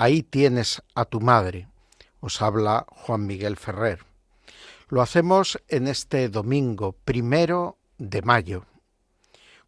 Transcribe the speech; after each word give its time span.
Ahí 0.00 0.22
tienes 0.22 0.80
a 0.94 1.06
tu 1.06 1.18
madre. 1.18 1.66
Os 2.20 2.40
habla 2.40 2.86
Juan 2.88 3.26
Miguel 3.26 3.56
Ferrer. 3.56 4.04
Lo 4.90 5.02
hacemos 5.02 5.60
en 5.66 5.88
este 5.88 6.28
domingo 6.28 6.92
primero 7.04 7.78
de 7.98 8.22
mayo. 8.22 8.64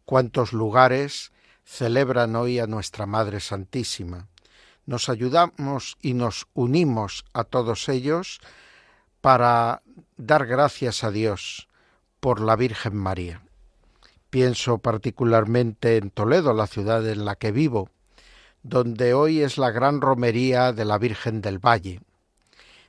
¿Cuántos 0.04 0.52
lugares 0.52 1.32
celebran 1.64 2.36
hoy 2.36 2.60
a 2.60 2.68
nuestra 2.68 3.06
Madre 3.06 3.40
Santísima? 3.40 4.28
Nos 4.86 5.08
ayudamos 5.08 5.98
y 6.00 6.14
nos 6.14 6.46
unimos 6.54 7.24
a 7.32 7.42
todos 7.42 7.88
ellos 7.88 8.38
para 9.20 9.82
dar 10.16 10.46
gracias 10.46 11.02
a 11.02 11.10
Dios 11.10 11.66
por 12.20 12.40
la 12.40 12.54
Virgen 12.54 12.94
María. 12.94 13.42
Pienso 14.30 14.78
particularmente 14.78 15.96
en 15.96 16.12
Toledo, 16.12 16.54
la 16.54 16.68
ciudad 16.68 17.04
en 17.08 17.24
la 17.24 17.34
que 17.34 17.50
vivo, 17.50 17.90
donde 18.62 19.14
hoy 19.14 19.40
es 19.40 19.58
la 19.58 19.70
gran 19.70 20.00
romería 20.00 20.72
de 20.72 20.84
la 20.84 20.98
Virgen 20.98 21.40
del 21.40 21.58
Valle. 21.58 22.00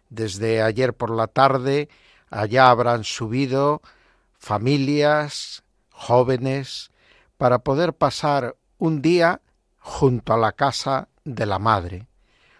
Desde 0.09 0.61
ayer 0.61 0.93
por 0.93 1.11
la 1.11 1.27
tarde 1.27 1.89
allá 2.29 2.69
habrán 2.69 3.03
subido 3.03 3.81
familias, 4.37 5.63
jóvenes, 5.91 6.91
para 7.37 7.59
poder 7.59 7.93
pasar 7.93 8.55
un 8.77 9.01
día 9.01 9.41
junto 9.79 10.33
a 10.33 10.37
la 10.37 10.51
casa 10.51 11.07
de 11.23 11.45
la 11.45 11.59
Madre, 11.59 12.07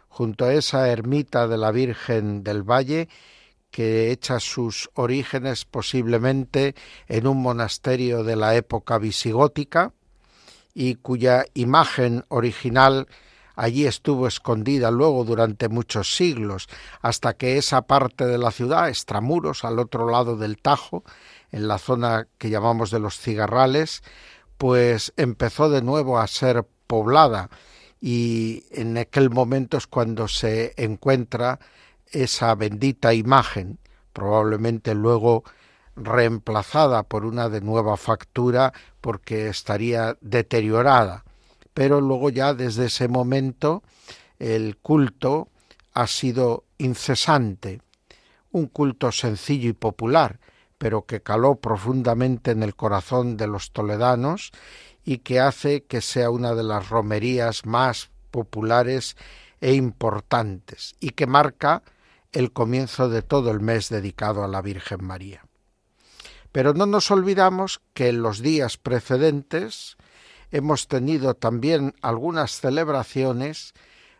junto 0.08 0.46
a 0.46 0.54
esa 0.54 0.90
ermita 0.90 1.48
de 1.48 1.58
la 1.58 1.72
Virgen 1.72 2.44
del 2.44 2.64
Valle 2.64 3.10
que 3.72 4.12
echa 4.12 4.40
sus 4.40 4.90
orígenes 4.94 5.66
posiblemente 5.66 6.76
en 7.08 7.26
un 7.26 7.42
monasterio 7.42 8.24
de 8.24 8.36
la 8.36 8.56
época 8.56 8.98
visigótica 8.98 9.94
y 10.74 10.96
cuya 10.96 11.46
imagen 11.54 12.26
original 12.30 13.08
allí 13.56 13.86
estuvo 13.86 14.28
escondida 14.28 14.92
luego 14.92 15.24
durante 15.24 15.70
muchos 15.70 16.16
siglos, 16.16 16.68
hasta 17.02 17.34
que 17.34 17.58
esa 17.58 17.84
parte 17.84 18.26
de 18.26 18.38
la 18.38 18.52
ciudad, 18.52 18.90
extramuros, 18.90 19.64
al 19.64 19.80
otro 19.80 20.10
lado 20.10 20.36
del 20.36 20.58
Tajo, 20.58 21.04
en 21.52 21.68
la 21.68 21.78
zona 21.78 22.28
que 22.38 22.50
llamamos 22.50 22.92
de 22.92 23.00
los 23.00 23.20
cigarrales, 23.20 24.04
pues 24.58 25.14
empezó 25.18 25.70
de 25.70 25.82
nuevo 25.82 26.20
a 26.20 26.28
ser 26.28 26.66
poblada. 26.88 27.50
Y 28.00 28.64
en 28.72 28.98
aquel 28.98 29.30
momento 29.30 29.78
es 29.78 29.86
cuando 29.86 30.28
se 30.28 30.74
encuentra 30.78 31.60
esa 32.12 32.56
bendita 32.56 33.14
imagen, 33.14 33.80
probablemente 34.14 34.96
luego 34.96 35.44
reemplazada 35.96 37.04
por 37.04 37.26
una 37.26 37.50
de 37.50 37.62
nueva 37.62 37.98
factura 37.98 38.74
porque 39.02 39.50
estaría 39.50 40.18
deteriorada. 40.22 41.24
Pero 41.74 42.02
luego 42.02 42.30
ya 42.30 42.54
desde 42.54 42.86
ese 42.86 43.08
momento 43.08 43.84
el 44.40 44.78
culto 44.78 45.50
ha 45.94 46.08
sido 46.08 46.66
incesante, 46.78 47.82
un 48.52 48.68
culto 48.68 49.12
sencillo 49.12 49.70
y 49.70 49.74
popular, 49.74 50.40
pero 50.78 51.06
que 51.06 51.22
caló 51.22 51.56
profundamente 51.56 52.52
en 52.52 52.64
el 52.64 52.76
corazón 52.76 53.38
de 53.38 53.48
los 53.48 53.72
toledanos 53.72 54.52
y 55.04 55.20
que 55.20 55.40
hace 55.40 55.84
que 55.84 56.02
sea 56.02 56.30
una 56.30 56.56
de 56.56 56.64
las 56.64 56.90
romerías 56.90 57.66
más 57.66 58.10
populares 58.32 59.16
e 59.60 59.74
importantes 59.74 60.96
y 61.00 61.12
que 61.12 61.28
marca 61.28 61.84
el 62.32 62.52
comienzo 62.52 63.10
de 63.10 63.22
todo 63.22 63.52
el 63.52 63.60
mes 63.60 63.90
dedicado 63.90 64.44
a 64.44 64.48
la 64.48 64.62
Virgen 64.62 65.04
María. 65.04 65.44
Pero 66.52 66.74
no 66.74 66.86
nos 66.86 67.12
olvidamos 67.12 67.82
que 67.94 68.10
en 68.10 68.22
los 68.22 68.42
días 68.42 68.78
precedentes 68.78 69.98
hemos 70.52 70.88
tenido 70.88 71.34
también 71.34 71.96
algunas 72.02 72.60
celebraciones 72.60 73.74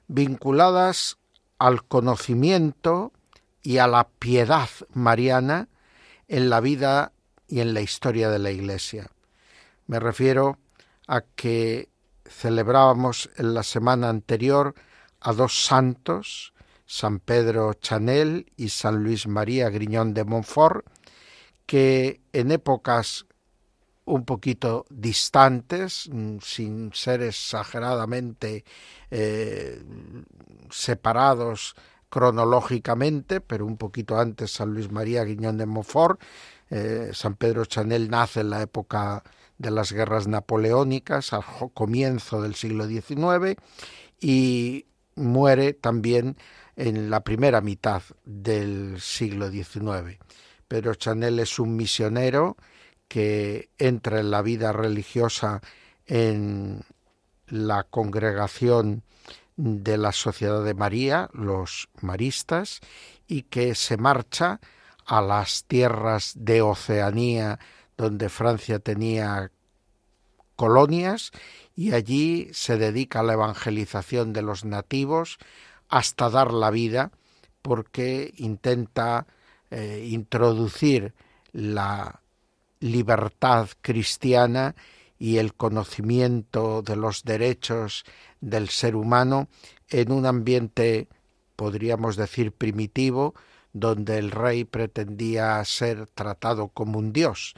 vinculadas 0.08 1.18
al 1.60 1.84
conocimiento 1.84 3.12
y 3.62 3.78
a 3.78 3.88
la 3.88 4.08
piedad 4.08 4.70
mariana 4.94 5.68
en 6.28 6.50
la 6.50 6.62
vida 6.62 7.12
y 7.48 7.60
en 7.60 7.74
la 7.74 7.82
historia 7.82 8.30
de 8.30 8.40
la 8.40 8.52
Iglesia. 8.52 9.12
Me 9.88 10.00
refiero 10.00 10.58
a 11.08 11.22
que 11.22 11.90
celebrábamos 12.26 13.30
en 13.36 13.54
la 13.54 13.64
semana 13.64 14.10
anterior 14.10 14.74
a 15.20 15.34
dos 15.34 15.66
santos, 15.66 16.54
San 16.86 17.20
Pedro 17.20 17.74
Chanel 17.74 18.52
y 18.56 18.70
San 18.70 19.04
Luis 19.04 19.28
María 19.28 19.70
Griñón 19.70 20.14
de 20.14 20.24
Montfort, 20.24 20.86
que 21.72 22.20
en 22.34 22.52
épocas 22.52 23.26
un 24.04 24.26
poquito 24.26 24.86
distantes, 24.90 26.10
mm, 26.12 26.40
sin 26.42 26.92
ser 26.94 27.22
exageradamente 27.22 28.66
eh, 29.10 29.82
separados 30.70 31.76
cronológicamente, 32.10 33.40
pero 33.40 33.66
un 33.66 33.78
poquito 33.78 34.20
antes 34.20 34.52
San 34.52 34.74
Luis 34.74 34.92
María 34.92 35.24
Guiñón 35.24 35.58
de 35.58 35.66
Montfort, 35.66 36.20
eh, 36.72 37.12
San 37.14 37.36
Pedro 37.36 37.64
Chanel 37.64 38.10
nace 38.10 38.42
en 38.42 38.50
la 38.50 38.62
época 38.62 39.24
de 39.58 39.72
las 39.72 39.94
guerras 39.94 40.28
napoleónicas, 40.28 41.32
al 41.32 41.46
comienzo 41.74 42.42
del 42.42 42.56
siglo 42.56 42.86
XIX, 42.86 43.56
y 44.20 44.88
muere 45.16 45.72
también 45.72 46.36
en 46.76 47.10
la 47.10 47.24
primera 47.24 47.62
mitad 47.62 48.02
del 48.26 49.00
siglo 49.00 49.50
XIX. 49.50 50.20
Pedro 50.72 50.96
Chanel 50.96 51.38
es 51.40 51.60
un 51.60 51.76
misionero 51.76 52.56
que 53.10 53.68
entra 53.78 54.22
en 54.22 54.32
la 54.32 54.42
vida 54.42 54.72
religiosa 54.72 55.60
en 56.06 56.86
la 57.48 57.84
congregación 57.84 59.04
de 59.58 59.98
la 59.98 60.14
Sociedad 60.14 60.64
de 60.64 60.74
María, 60.74 61.30
los 61.34 61.90
maristas, 62.00 62.80
y 63.28 63.42
que 63.42 63.76
se 63.76 63.98
marcha 63.98 64.62
a 65.06 65.22
las 65.22 65.66
tierras 65.66 66.36
de 66.38 66.62
Oceanía 66.62 67.60
donde 67.98 68.30
Francia 68.30 68.80
tenía 68.80 69.52
colonias 70.56 71.32
y 71.76 71.92
allí 71.92 72.48
se 72.54 72.78
dedica 72.78 73.20
a 73.20 73.24
la 73.24 73.34
evangelización 73.34 74.32
de 74.32 74.42
los 74.42 74.64
nativos 74.64 75.38
hasta 75.90 76.30
dar 76.30 76.54
la 76.54 76.72
vida 76.72 77.12
porque 77.62 78.34
intenta 78.38 79.28
eh, 79.72 80.08
introducir 80.10 81.14
la 81.54 82.22
libertad 82.80 83.70
cristiana 83.82 84.76
y 85.18 85.38
el 85.38 85.54
conocimiento 85.54 86.82
de 86.82 86.96
los 86.96 87.24
derechos 87.24 88.04
del 88.42 88.70
ser 88.70 88.96
humano 88.96 89.48
en 89.90 90.12
un 90.12 90.26
ambiente, 90.26 91.08
podríamos 91.56 92.16
decir, 92.16 92.52
primitivo, 92.52 93.34
donde 93.74 94.18
el 94.18 94.32
rey 94.32 94.66
pretendía 94.66 95.64
ser 95.64 96.08
tratado 96.08 96.68
como 96.70 97.00
un 97.00 97.14
dios 97.14 97.54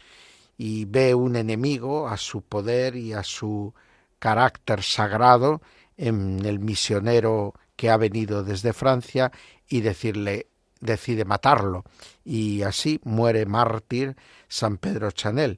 y 0.58 0.86
ve 0.86 1.16
un 1.16 1.36
enemigo 1.36 2.08
a 2.08 2.18
su 2.18 2.42
poder 2.42 2.96
y 2.96 3.14
a 3.14 3.24
su 3.24 3.74
carácter 4.20 4.84
sagrado 4.84 5.62
en 5.98 6.46
el 6.46 6.60
misionero 6.60 7.54
que 7.76 7.90
ha 7.90 7.98
venido 7.98 8.44
desde 8.44 8.74
Francia 8.74 9.32
y 9.68 9.82
decirle 9.82 10.48
decide 10.84 11.26
matarlo 11.26 11.84
y 12.24 12.62
así 12.64 13.00
muere 13.04 13.46
mártir 13.46 14.16
San 14.48 14.78
Pedro 14.78 15.12
Chanel. 15.12 15.58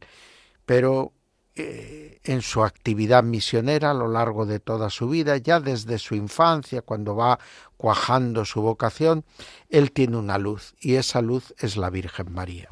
Pero 0.66 1.14
eh, 1.56 2.20
en 2.24 2.42
su 2.42 2.64
actividad 2.64 3.24
misionera 3.24 3.92
a 3.92 3.94
lo 3.94 4.08
largo 4.08 4.46
de 4.46 4.60
toda 4.60 4.90
su 4.90 5.08
vida, 5.08 5.38
ya 5.38 5.60
desde 5.60 6.00
su 6.00 6.16
infancia, 6.16 6.82
cuando 6.82 7.16
va 7.16 7.40
cuajando 7.78 8.46
su 8.46 8.62
vocación, 8.62 9.24
él 9.70 9.92
tiene 9.92 10.18
una 10.18 10.38
luz 10.38 10.76
y 10.80 10.96
esa 10.96 11.22
luz 11.22 11.54
es 11.58 11.78
la 11.78 11.90
Virgen 11.90 12.34
María. 12.34 12.70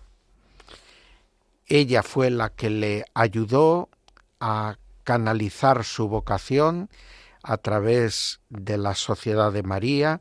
Ella 1.66 2.04
fue 2.04 2.30
la 2.30 2.50
que 2.50 2.70
le 2.70 3.06
ayudó 3.14 3.90
a 4.40 4.78
canalizar 5.04 5.84
su 5.86 6.08
vocación 6.10 6.90
a 7.42 7.58
través 7.58 8.42
de 8.50 8.78
la 8.78 8.96
Sociedad 8.96 9.52
de 9.52 9.64
María 9.64 10.20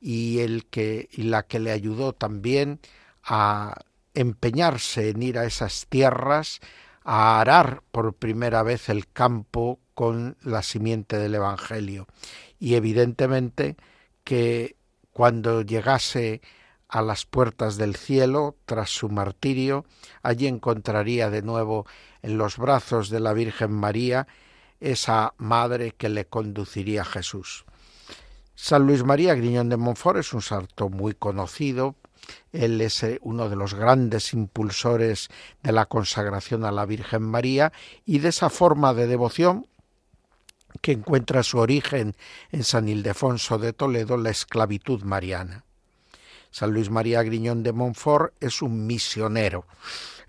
y 0.00 0.40
el 0.40 0.66
que 0.66 1.08
y 1.12 1.24
la 1.24 1.44
que 1.44 1.60
le 1.60 1.70
ayudó 1.70 2.12
también 2.12 2.80
a 3.22 3.74
empeñarse 4.14 5.10
en 5.10 5.22
ir 5.22 5.38
a 5.38 5.44
esas 5.44 5.86
tierras 5.88 6.60
a 7.04 7.40
arar 7.40 7.82
por 7.90 8.14
primera 8.14 8.62
vez 8.62 8.88
el 8.88 9.08
campo 9.08 9.78
con 9.94 10.36
la 10.42 10.62
simiente 10.62 11.18
del 11.18 11.34
Evangelio. 11.34 12.06
Y 12.58 12.74
evidentemente 12.74 13.76
que 14.24 14.76
cuando 15.12 15.62
llegase 15.62 16.40
a 16.88 17.02
las 17.02 17.24
puertas 17.24 17.76
del 17.76 17.96
cielo 17.96 18.56
tras 18.64 18.90
su 18.90 19.08
martirio, 19.08 19.84
allí 20.22 20.46
encontraría 20.46 21.30
de 21.30 21.42
nuevo 21.42 21.86
en 22.22 22.36
los 22.36 22.58
brazos 22.58 23.10
de 23.10 23.20
la 23.20 23.32
Virgen 23.32 23.72
María 23.72 24.26
esa 24.80 25.34
madre 25.36 25.92
que 25.92 26.08
le 26.08 26.26
conduciría 26.26 27.02
a 27.02 27.04
Jesús. 27.04 27.64
San 28.62 28.86
Luis 28.86 29.04
María 29.04 29.34
Griñón 29.34 29.70
de 29.70 29.78
Montfort 29.78 30.18
es 30.18 30.34
un 30.34 30.42
santo 30.42 30.90
muy 30.90 31.14
conocido. 31.14 31.96
Él 32.52 32.78
es 32.82 33.02
eh, 33.02 33.18
uno 33.22 33.48
de 33.48 33.56
los 33.56 33.72
grandes 33.72 34.34
impulsores 34.34 35.30
de 35.62 35.72
la 35.72 35.86
consagración 35.86 36.66
a 36.66 36.70
la 36.70 36.84
Virgen 36.84 37.22
María 37.22 37.72
y 38.04 38.18
de 38.18 38.28
esa 38.28 38.50
forma 38.50 38.92
de 38.92 39.06
devoción 39.06 39.66
que 40.82 40.92
encuentra 40.92 41.42
su 41.42 41.56
origen 41.56 42.14
en 42.52 42.62
San 42.62 42.86
Ildefonso 42.86 43.56
de 43.56 43.72
Toledo, 43.72 44.18
la 44.18 44.28
esclavitud 44.28 45.04
mariana. 45.04 45.64
San 46.50 46.72
Luis 46.72 46.90
María 46.90 47.22
Griñón 47.22 47.62
de 47.62 47.72
Montfort 47.72 48.34
es 48.40 48.60
un 48.60 48.86
misionero. 48.86 49.64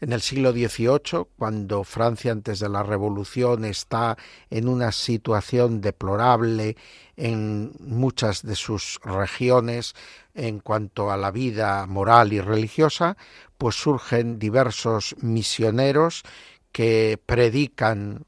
En 0.02 0.14
el 0.14 0.22
siglo 0.22 0.52
XVIII, 0.52 1.28
cuando 1.38 1.84
Francia 1.84 2.32
antes 2.32 2.60
de 2.60 2.70
la 2.70 2.82
Revolución 2.82 3.66
está 3.66 4.18
en 4.50 4.68
una 4.68 4.92
situación 4.92 5.80
deplorable 5.80 6.76
en 7.16 7.72
muchas 7.80 8.42
de 8.42 8.56
sus 8.56 9.00
regiones 9.04 9.94
en 10.34 10.60
cuanto 10.60 11.12
a 11.12 11.18
la 11.18 11.30
vida 11.30 11.86
moral 11.86 12.34
y 12.34 12.42
religiosa, 12.42 13.16
pues 13.60 13.76
surgen 13.76 14.40
diversos 14.40 15.16
misioneros 15.22 16.24
que 16.72 17.20
predican 17.24 18.26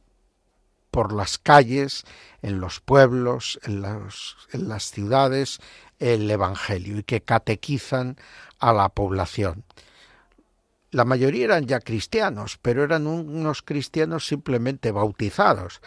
por 0.92 1.12
las 1.12 1.40
calles, 1.40 2.06
en 2.44 2.60
los 2.60 2.82
pueblos, 2.82 3.60
en, 3.64 3.82
las 3.82 4.92
ciudades, 4.92 5.60
el 5.98 6.30
Evangelio 6.30 7.00
y 7.00 7.04
que 7.04 7.22
catequizan 7.22 8.18
a 8.60 8.74
la 8.74 8.90
población. 8.90 9.64
La 10.94 11.06
mayoría 11.06 11.46
eran 11.46 11.66
ya 11.66 11.80
cristianos, 11.80 12.60
pero 12.62 12.84
eran 12.84 13.08
unos 13.08 13.64
cristianos 13.64 14.28
simplemente 14.28 14.92
bautizados, 14.92 15.82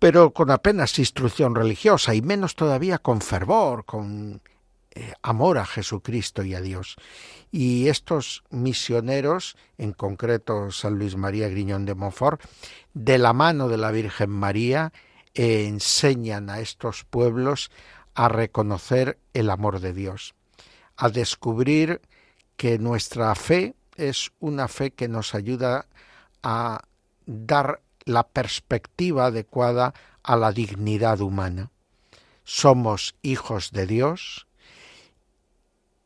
pero 0.00 0.32
con 0.32 0.50
apenas 0.50 0.98
instrucción 0.98 1.54
religiosa 1.54 2.16
y 2.16 2.20
menos 2.20 2.56
todavía 2.56 2.98
con 2.98 3.20
fervor, 3.20 3.84
con 3.84 4.42
eh, 4.90 5.12
amor 5.22 5.58
a 5.58 5.64
Jesucristo 5.64 6.42
y 6.42 6.56
a 6.56 6.60
Dios. 6.60 6.96
Y 7.52 7.86
estos 7.86 8.42
misioneros, 8.50 9.56
en 9.76 9.92
concreto 9.92 10.72
San 10.72 10.98
Luis 10.98 11.14
María 11.14 11.48
Griñón 11.48 11.84
de 11.84 11.94
Montfort, 11.94 12.42
de 12.94 13.18
la 13.18 13.32
mano 13.32 13.68
de 13.68 13.76
la 13.76 13.92
Virgen 13.92 14.30
María, 14.30 14.92
enseñan 15.34 16.50
a 16.50 16.58
estos 16.58 17.04
pueblos 17.04 17.70
a 18.14 18.28
reconocer 18.28 19.16
el 19.32 19.48
amor 19.48 19.78
de 19.78 19.92
Dios, 19.92 20.34
a 20.96 21.08
descubrir 21.08 22.00
que 22.56 22.80
nuestra 22.80 23.32
fe 23.36 23.76
es 23.98 24.32
una 24.40 24.68
fe 24.68 24.92
que 24.92 25.08
nos 25.08 25.34
ayuda 25.34 25.86
a 26.42 26.82
dar 27.26 27.82
la 28.04 28.26
perspectiva 28.26 29.26
adecuada 29.26 29.92
a 30.22 30.36
la 30.36 30.52
dignidad 30.52 31.20
humana. 31.20 31.70
Somos 32.44 33.14
hijos 33.20 33.72
de 33.72 33.86
Dios, 33.86 34.46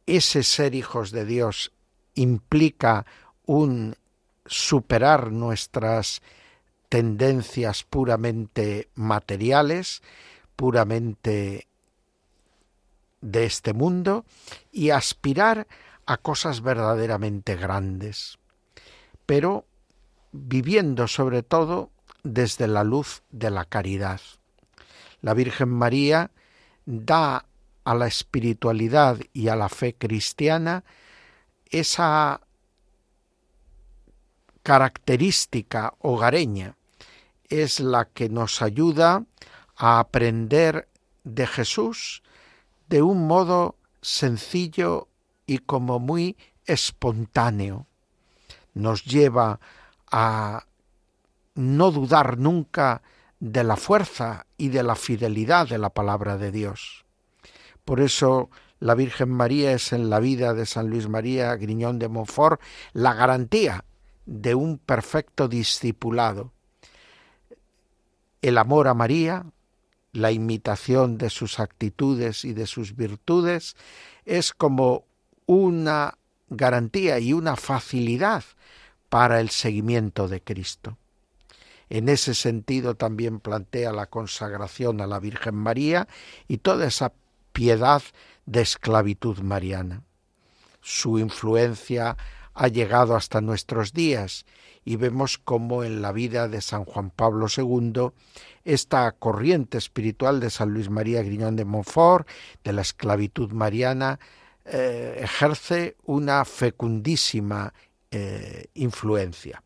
ese 0.06 0.42
ser 0.42 0.74
hijos 0.74 1.12
de 1.12 1.24
Dios 1.24 1.70
implica 2.14 3.06
un 3.46 3.94
superar 4.46 5.30
nuestras 5.30 6.22
tendencias 6.88 7.84
puramente 7.84 8.88
materiales, 8.94 10.02
puramente 10.56 11.68
de 13.20 13.44
este 13.44 13.72
mundo 13.72 14.24
y 14.72 14.90
aspirar 14.90 15.66
a 16.06 16.16
cosas 16.16 16.62
verdaderamente 16.62 17.56
grandes, 17.56 18.38
pero 19.26 19.66
viviendo 20.32 21.08
sobre 21.08 21.42
todo 21.42 21.90
desde 22.22 22.66
la 22.68 22.84
luz 22.84 23.22
de 23.30 23.50
la 23.50 23.64
caridad. 23.64 24.20
La 25.20 25.34
Virgen 25.34 25.68
María 25.68 26.30
da 26.86 27.44
a 27.84 27.94
la 27.94 28.06
espiritualidad 28.06 29.18
y 29.32 29.48
a 29.48 29.56
la 29.56 29.68
fe 29.68 29.94
cristiana 29.94 30.84
esa 31.70 32.40
característica 34.62 35.94
hogareña 35.98 36.76
es 37.48 37.80
la 37.80 38.06
que 38.06 38.28
nos 38.28 38.62
ayuda 38.62 39.24
a 39.76 39.98
aprender 39.98 40.88
de 41.24 41.46
Jesús 41.46 42.22
de 42.88 43.02
un 43.02 43.26
modo 43.26 43.76
sencillo 44.00 45.08
y 45.52 45.58
como 45.58 45.98
muy 45.98 46.36
espontáneo. 46.64 47.86
Nos 48.74 49.04
lleva 49.04 49.60
a 50.10 50.66
no 51.54 51.90
dudar 51.90 52.38
nunca 52.38 53.02
de 53.38 53.62
la 53.64 53.76
fuerza 53.76 54.46
y 54.56 54.68
de 54.68 54.82
la 54.82 54.94
fidelidad 54.94 55.68
de 55.68 55.78
la 55.78 55.90
palabra 55.90 56.38
de 56.38 56.50
Dios. 56.50 57.04
Por 57.84 58.00
eso 58.00 58.48
la 58.80 58.94
Virgen 58.94 59.28
María 59.28 59.72
es 59.72 59.92
en 59.92 60.08
la 60.08 60.20
vida 60.20 60.54
de 60.54 60.64
San 60.64 60.88
Luis 60.88 61.08
María 61.08 61.54
Griñón 61.56 61.98
de 61.98 62.08
Montfort 62.08 62.60
la 62.94 63.12
garantía 63.12 63.84
de 64.24 64.54
un 64.54 64.78
perfecto 64.78 65.48
discipulado. 65.48 66.52
El 68.40 68.56
amor 68.56 68.88
a 68.88 68.94
María, 68.94 69.44
la 70.12 70.32
imitación 70.32 71.18
de 71.18 71.28
sus 71.28 71.60
actitudes 71.60 72.44
y 72.44 72.54
de 72.54 72.66
sus 72.66 72.96
virtudes, 72.96 73.76
es 74.24 74.52
como 74.52 75.04
una 75.46 76.18
garantía 76.48 77.18
y 77.18 77.32
una 77.32 77.56
facilidad 77.56 78.44
para 79.08 79.40
el 79.40 79.50
seguimiento 79.50 80.28
de 80.28 80.40
Cristo. 80.40 80.98
En 81.90 82.08
ese 82.08 82.34
sentido 82.34 82.94
también 82.94 83.40
plantea 83.40 83.92
la 83.92 84.06
consagración 84.06 85.00
a 85.00 85.06
la 85.06 85.20
Virgen 85.20 85.54
María 85.54 86.08
y 86.48 86.58
toda 86.58 86.86
esa 86.86 87.12
piedad 87.52 88.02
de 88.46 88.62
esclavitud 88.62 89.38
mariana. 89.40 90.02
Su 90.80 91.18
influencia 91.18 92.16
ha 92.54 92.68
llegado 92.68 93.14
hasta 93.14 93.40
nuestros 93.40 93.92
días 93.92 94.46
y 94.84 94.96
vemos 94.96 95.38
cómo 95.38 95.84
en 95.84 96.02
la 96.02 96.12
vida 96.12 96.48
de 96.48 96.60
San 96.60 96.84
Juan 96.84 97.10
Pablo 97.10 97.46
II 97.54 98.10
esta 98.64 99.10
corriente 99.12 99.78
espiritual 99.78 100.40
de 100.40 100.50
San 100.50 100.70
Luis 100.70 100.90
María 100.90 101.22
Griñón 101.22 101.56
de 101.56 101.64
Montfort, 101.64 102.28
de 102.64 102.72
la 102.72 102.82
esclavitud 102.82 103.52
mariana, 103.52 104.18
eh, 104.64 105.20
ejerce 105.22 105.96
una 106.04 106.44
fecundísima 106.44 107.72
eh, 108.10 108.66
influencia. 108.74 109.62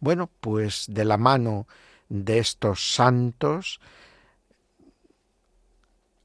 Bueno, 0.00 0.30
pues 0.40 0.86
de 0.88 1.04
la 1.04 1.16
mano 1.16 1.66
de 2.08 2.38
estos 2.38 2.94
santos, 2.94 3.80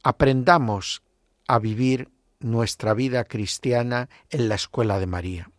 aprendamos 0.04 1.02
a 1.48 1.60
vivir 1.60 2.10
nuestra 2.40 2.94
vida 2.94 3.24
cristiana 3.24 4.10
en 4.30 4.50
la 4.50 4.56
escuela 4.56 5.00
de 5.00 5.08
María. 5.08 5.52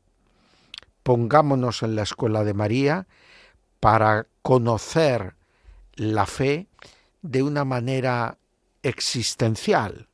Pongámonos 1.02 1.82
en 1.82 1.96
la 1.96 2.02
escuela 2.02 2.44
de 2.44 2.54
María 2.54 3.06
para 3.80 4.26
conocer 4.42 5.34
la 5.94 6.26
fe 6.26 6.68
de 7.22 7.42
una 7.42 7.64
manera 7.64 8.38
existencial, 8.82 10.07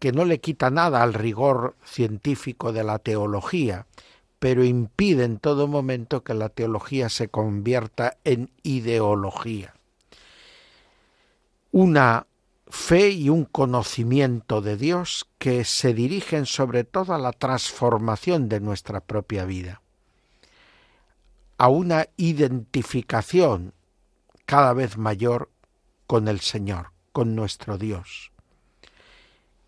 que 0.00 0.12
no 0.12 0.24
le 0.24 0.40
quita 0.40 0.70
nada 0.70 1.02
al 1.02 1.14
rigor 1.14 1.76
científico 1.84 2.72
de 2.72 2.82
la 2.82 2.98
teología, 2.98 3.86
pero 4.40 4.64
impide 4.64 5.24
en 5.24 5.38
todo 5.38 5.68
momento 5.68 6.24
que 6.24 6.32
la 6.32 6.48
teología 6.48 7.10
se 7.10 7.28
convierta 7.28 8.16
en 8.24 8.50
ideología. 8.62 9.74
Una 11.70 12.26
fe 12.66 13.10
y 13.10 13.28
un 13.28 13.44
conocimiento 13.44 14.62
de 14.62 14.78
Dios 14.78 15.28
que 15.38 15.64
se 15.64 15.92
dirigen 15.92 16.46
sobre 16.46 16.84
todo 16.84 17.12
a 17.12 17.18
la 17.18 17.32
transformación 17.32 18.48
de 18.48 18.60
nuestra 18.60 19.00
propia 19.00 19.44
vida, 19.44 19.82
a 21.58 21.68
una 21.68 22.06
identificación 22.16 23.74
cada 24.46 24.72
vez 24.72 24.96
mayor 24.96 25.50
con 26.06 26.26
el 26.26 26.40
Señor, 26.40 26.92
con 27.12 27.34
nuestro 27.34 27.76
Dios, 27.76 28.29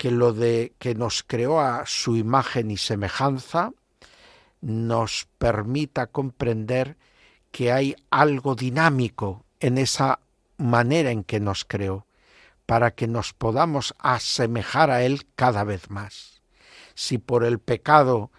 que 0.02 0.10
lo 0.10 0.32
de 0.32 0.74
que 0.80 0.96
nos 0.96 1.22
creó 1.22 1.60
a 1.60 1.86
su 1.86 2.16
imagen 2.16 2.72
y 2.72 2.76
semejanza 2.76 3.70
nos 4.60 5.28
permita 5.38 6.08
comprender 6.08 6.96
que 7.52 7.70
hay 7.70 7.94
algo 8.10 8.56
dinámico 8.56 9.44
en 9.60 9.78
esa 9.78 10.18
manera 10.56 11.12
en 11.12 11.22
que 11.22 11.38
nos 11.38 11.64
creó, 11.64 12.04
para 12.66 12.90
que 12.90 13.06
nos 13.06 13.32
podamos 13.32 13.94
asemejar 14.00 14.90
a 14.90 15.04
Él 15.04 15.24
cada 15.36 15.62
vez 15.62 15.88
más. 15.88 16.42
Si 16.96 17.18
por 17.18 17.44
el 17.44 17.60
pecado 17.60 18.32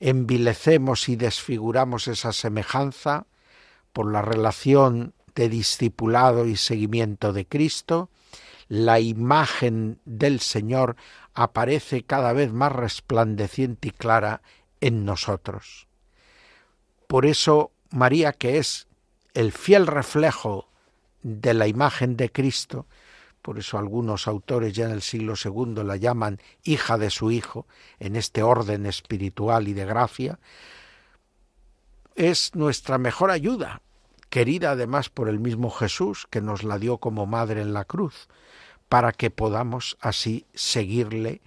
envilecemos 0.00 1.10
y 1.10 1.16
desfiguramos 1.16 2.08
esa 2.08 2.32
semejanza, 2.32 3.26
por 3.92 4.10
la 4.10 4.22
relación 4.22 5.12
de 5.34 5.50
discipulado 5.50 6.46
y 6.46 6.56
seguimiento 6.56 7.34
de 7.34 7.44
Cristo, 7.44 8.08
la 8.72 9.00
imagen 9.00 10.00
del 10.06 10.40
Señor 10.40 10.96
aparece 11.34 12.04
cada 12.04 12.32
vez 12.32 12.54
más 12.54 12.72
resplandeciente 12.72 13.88
y 13.88 13.90
clara 13.90 14.40
en 14.80 15.04
nosotros. 15.04 15.88
Por 17.06 17.26
eso 17.26 17.72
María, 17.90 18.32
que 18.32 18.56
es 18.56 18.88
el 19.34 19.52
fiel 19.52 19.86
reflejo 19.86 20.70
de 21.22 21.52
la 21.52 21.66
imagen 21.66 22.16
de 22.16 22.32
Cristo, 22.32 22.86
por 23.42 23.58
eso 23.58 23.76
algunos 23.76 24.26
autores 24.26 24.72
ya 24.72 24.86
en 24.86 24.92
el 24.92 25.02
siglo 25.02 25.34
II 25.36 25.84
la 25.84 25.96
llaman 25.96 26.40
hija 26.64 26.96
de 26.96 27.10
su 27.10 27.30
Hijo, 27.30 27.66
en 28.00 28.16
este 28.16 28.42
orden 28.42 28.86
espiritual 28.86 29.68
y 29.68 29.74
de 29.74 29.84
gracia, 29.84 30.38
es 32.14 32.54
nuestra 32.54 32.96
mejor 32.96 33.30
ayuda, 33.30 33.82
querida 34.32 34.70
además 34.70 35.10
por 35.10 35.28
el 35.28 35.40
mismo 35.40 35.68
Jesús, 35.68 36.26
que 36.30 36.40
nos 36.40 36.62
la 36.62 36.78
dio 36.78 36.96
como 36.96 37.26
madre 37.26 37.60
en 37.60 37.74
la 37.74 37.84
cruz, 37.84 38.28
para 38.88 39.12
que 39.12 39.30
podamos 39.30 39.98
así 40.00 40.46
seguirle 40.54 41.42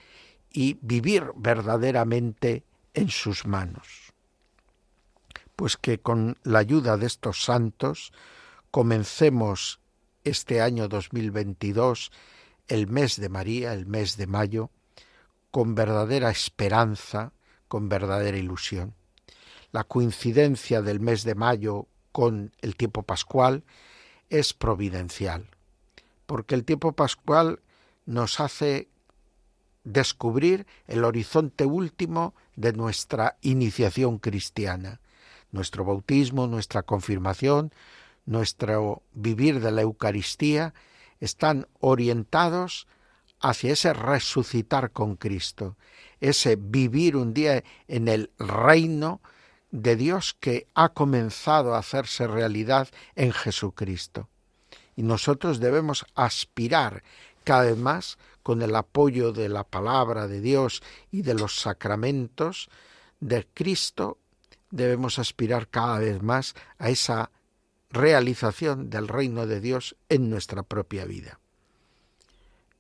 y 0.54 0.78
vivir 0.82 1.32
verdaderamente 1.36 2.64
en 2.94 3.10
sus 3.10 3.48
manos. 3.48 4.14
Pues 5.56 5.78
que 5.78 5.98
con 5.98 6.38
la 6.44 6.60
ayuda 6.60 6.96
de 6.98 7.08
estos 7.08 7.44
santos 7.44 8.14
comencemos 8.70 9.80
este 10.24 10.62
año 10.62 10.88
2022, 10.88 12.12
el 12.68 12.86
mes 12.86 13.20
de 13.20 13.30
María, 13.30 13.74
el 13.74 13.88
mes 13.88 14.16
de 14.16 14.28
mayo, 14.28 14.70
con 15.50 15.74
verdadera 15.74 16.30
esperanza, 16.30 17.34
con 17.68 17.90
verdadera 17.90 18.38
ilusión. 18.38 18.94
La 19.72 19.86
coincidencia 19.86 20.84
del 20.84 21.00
mes 21.00 21.24
de 21.24 21.34
mayo 21.34 21.88
con 22.16 22.54
el 22.62 22.78
tiempo 22.78 23.04
pascual 23.04 23.66
es 24.30 24.54
providencial, 24.54 25.50
porque 26.26 26.56
el 26.56 26.64
tiempo 26.64 26.94
pascual 26.94 27.60
nos 28.06 28.40
hace 28.40 28.88
descubrir 29.84 30.66
el 30.88 31.04
horizonte 31.04 31.66
último 31.66 32.34
de 32.56 32.72
nuestra 32.72 33.36
iniciación 33.42 34.20
cristiana, 34.20 35.02
nuestro 35.52 35.84
bautismo, 35.84 36.48
nuestra 36.48 36.84
confirmación, 36.84 37.74
nuestro 38.26 39.04
vivir 39.12 39.60
de 39.60 39.72
la 39.72 39.82
Eucaristía 39.82 40.74
están 41.20 41.68
orientados 41.82 42.88
hacia 43.42 43.74
ese 43.74 43.92
resucitar 43.92 44.92
con 44.92 45.18
Cristo, 45.18 45.76
ese 46.22 46.56
vivir 46.56 47.18
un 47.18 47.34
día 47.34 47.62
en 47.90 48.08
el 48.08 48.32
reino 48.40 49.20
de 49.76 49.98
Dios 49.98 50.36
que 50.40 50.68
ha 50.74 50.90
comenzado 50.90 51.76
a 51.76 51.80
hacerse 51.80 52.28
realidad 52.28 52.88
en 53.16 53.34
Jesucristo. 53.34 54.30
Y 54.96 55.04
nosotros 55.04 55.60
debemos 55.60 56.06
aspirar 56.16 57.04
cada 57.44 57.64
vez 57.64 57.78
más 57.78 58.18
con 58.42 58.62
el 58.62 58.74
apoyo 58.76 59.34
de 59.34 59.50
la 59.50 59.66
palabra 59.66 60.28
de 60.28 60.40
Dios 60.40 60.82
y 61.12 61.24
de 61.24 61.34
los 61.34 61.60
sacramentos 61.60 62.70
de 63.20 63.48
Cristo, 63.54 64.18
debemos 64.72 65.20
aspirar 65.20 65.68
cada 65.68 66.00
vez 66.00 66.22
más 66.22 66.56
a 66.78 66.90
esa 66.90 67.32
realización 67.90 68.90
del 68.90 69.10
reino 69.10 69.46
de 69.46 69.60
Dios 69.60 69.98
en 70.08 70.30
nuestra 70.30 70.64
propia 70.64 71.06
vida. 71.06 71.40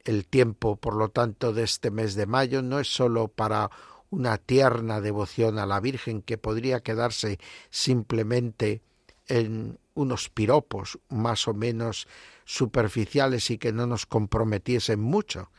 El 0.05 0.27
tiempo, 0.27 0.77
por 0.77 0.95
lo 0.95 1.09
tanto, 1.09 1.51
de 1.51 1.63
este 1.63 1.91
mes 1.91 2.15
de 2.15 2.25
mayo 2.25 2.61
no 2.61 2.79
es 2.79 2.87
sólo 2.87 3.27
para 3.27 3.69
una 4.09 4.37
tierna 4.37 5.01
devoción 5.01 5.59
a 5.59 5.65
la 5.65 5.79
Virgen 5.79 6.21
que 6.21 6.37
podría 6.37 6.81
quedarse 6.81 7.39
simplemente 7.69 8.81
en 9.27 9.79
unos 9.93 10.29
piropos 10.29 10.99
más 11.09 11.47
o 11.47 11.53
menos 11.53 12.07
superficiales 12.43 13.49
y 13.49 13.57
que 13.57 13.71
no 13.71 13.87
nos 13.87 14.05
comprometiesen 14.05 14.99
mucho, 14.99 15.49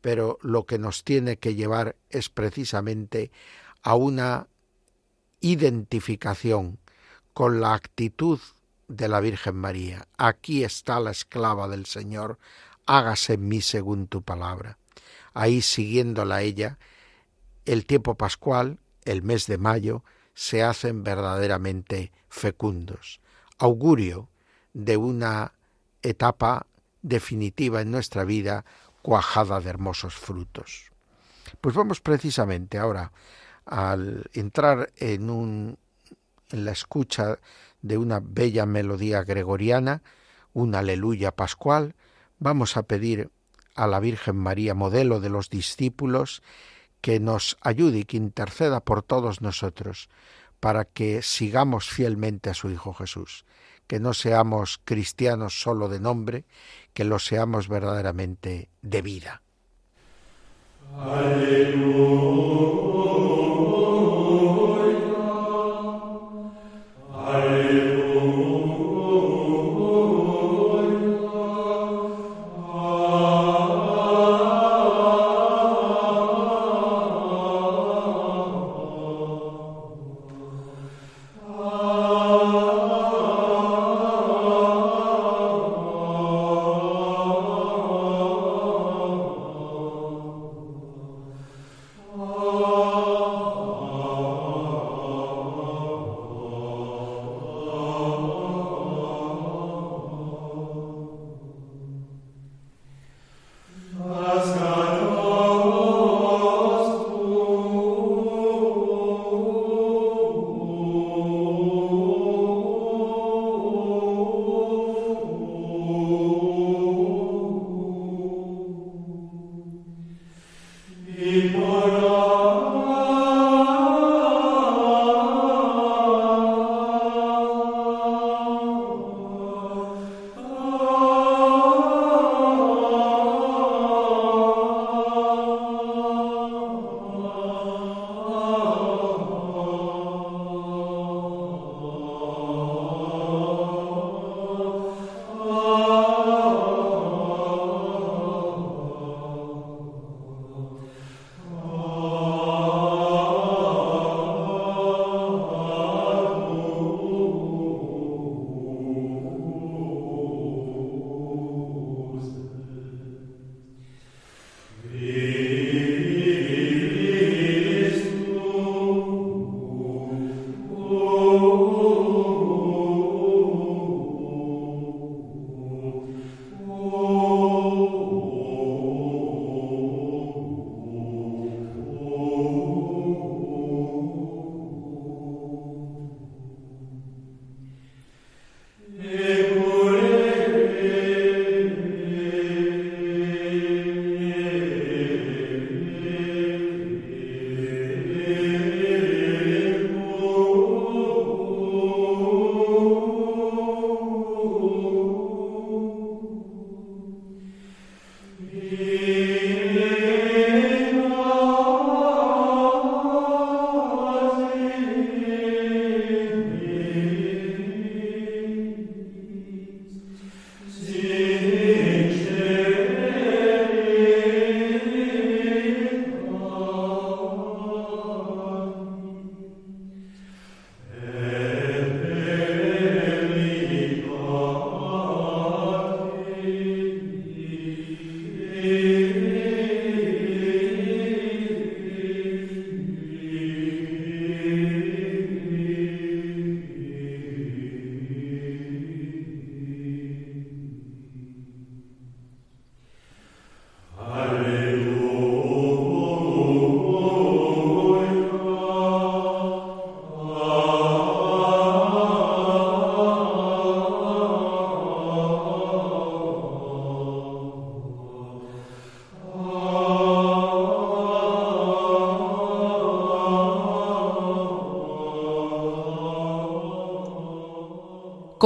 pero 0.00 0.38
lo 0.42 0.66
que 0.66 0.78
nos 0.78 1.02
tiene 1.02 1.38
que 1.38 1.54
llevar 1.54 1.96
es 2.10 2.28
precisamente 2.28 3.32
a 3.82 3.94
una 3.94 4.48
identificación 5.40 6.78
con 7.32 7.60
la 7.60 7.74
actitud 7.74 8.40
de 8.88 9.08
la 9.08 9.20
Virgen 9.20 9.56
María. 9.56 10.06
Aquí 10.16 10.64
está 10.64 11.00
la 11.00 11.10
esclava 11.10 11.68
del 11.68 11.86
Señor, 11.86 12.38
hágase 12.86 13.34
en 13.34 13.48
mí 13.48 13.60
según 13.60 14.06
tu 14.06 14.22
palabra. 14.22 14.78
Ahí 15.34 15.60
siguiéndola 15.60 16.42
ella, 16.42 16.78
el 17.66 17.84
tiempo 17.84 18.14
pascual, 18.14 18.78
el 19.04 19.22
mes 19.22 19.46
de 19.46 19.58
mayo, 19.58 20.02
se 20.34 20.62
hacen 20.62 21.04
verdaderamente 21.04 22.12
fecundos, 22.28 23.20
augurio 23.58 24.28
de 24.72 24.96
una 24.96 25.52
etapa 26.02 26.66
definitiva 27.02 27.80
en 27.80 27.90
nuestra 27.90 28.24
vida 28.24 28.64
cuajada 29.02 29.60
de 29.60 29.70
hermosos 29.70 30.14
frutos. 30.14 30.90
Pues 31.60 31.74
vamos 31.74 32.00
precisamente 32.00 32.78
ahora 32.78 33.12
al 33.64 34.30
entrar 34.32 34.92
en 34.96 35.30
un 35.30 35.78
en 36.50 36.64
la 36.64 36.72
escucha 36.72 37.38
de 37.82 37.98
una 37.98 38.20
bella 38.22 38.66
melodía 38.66 39.22
gregoriana, 39.22 40.02
un 40.52 40.74
aleluya 40.74 41.32
pascual, 41.32 41.94
vamos 42.38 42.76
a 42.76 42.84
pedir 42.84 43.30
a 43.74 43.86
la 43.86 44.00
Virgen 44.00 44.36
María, 44.36 44.74
modelo 44.74 45.20
de 45.20 45.28
los 45.28 45.50
discípulos, 45.50 46.42
que 47.06 47.20
nos 47.20 47.56
ayude 47.60 48.00
y 48.00 48.04
que 48.04 48.16
interceda 48.16 48.80
por 48.80 49.00
todos 49.00 49.40
nosotros, 49.40 50.08
para 50.58 50.84
que 50.84 51.22
sigamos 51.22 51.88
fielmente 51.88 52.50
a 52.50 52.54
su 52.54 52.68
Hijo 52.68 52.94
Jesús, 52.94 53.44
que 53.86 54.00
no 54.00 54.12
seamos 54.12 54.80
cristianos 54.84 55.60
solo 55.60 55.88
de 55.88 56.00
nombre, 56.00 56.46
que 56.94 57.04
lo 57.04 57.20
seamos 57.20 57.68
verdaderamente 57.68 58.70
de 58.82 59.02
vida. 59.02 59.42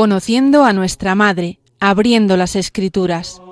Conociendo 0.00 0.64
a 0.64 0.72
nuestra 0.72 1.14
Madre, 1.14 1.60
abriendo 1.78 2.38
las 2.38 2.56
Escrituras. 2.56 3.42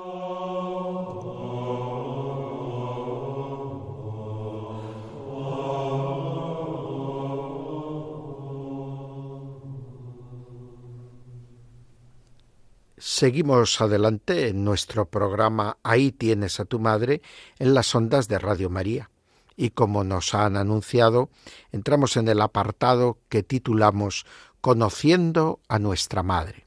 Seguimos 12.97 13.79
adelante 13.79 14.47
en 14.47 14.63
nuestro 14.63 15.05
programa 15.05 15.77
Ahí 15.83 16.11
tienes 16.11 16.59
a 16.59 16.65
tu 16.65 16.79
madre 16.79 17.21
en 17.59 17.75
las 17.75 17.93
ondas 17.93 18.27
de 18.27 18.39
Radio 18.39 18.71
María. 18.71 19.11
Y 19.55 19.71
como 19.71 20.05
nos 20.05 20.33
han 20.33 20.55
anunciado, 20.55 21.29
entramos 21.71 22.15
en 22.15 22.29
el 22.29 22.41
apartado 22.41 23.19
que 23.27 23.43
titulamos 23.43 24.25
Conociendo 24.61 25.59
a 25.67 25.79
nuestra 25.79 26.23
madre. 26.23 26.65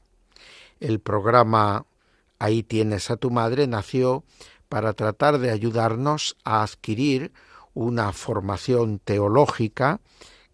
El 0.79 0.99
programa 0.99 1.85
Ahí 2.43 2.61
tienes 2.61 3.09
a 3.09 3.15
tu 3.15 3.31
madre 3.31 3.67
nació 3.67 4.25
para 4.67 4.91
tratar 4.91 5.37
de 5.39 5.49
ayudarnos 5.49 6.35
a 6.43 6.61
adquirir 6.61 7.31
una 7.73 8.11
formación 8.11 8.99
teológica 8.99 10.01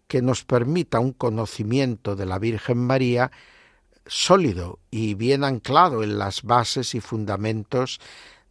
que 0.06 0.22
nos 0.22 0.44
permita 0.44 1.00
un 1.00 1.12
conocimiento 1.12 2.14
de 2.14 2.26
la 2.26 2.38
Virgen 2.38 2.78
María 2.78 3.32
sólido 4.06 4.78
y 4.88 5.14
bien 5.14 5.42
anclado 5.42 6.04
en 6.04 6.16
las 6.16 6.44
bases 6.44 6.94
y 6.94 7.00
fundamentos 7.00 8.00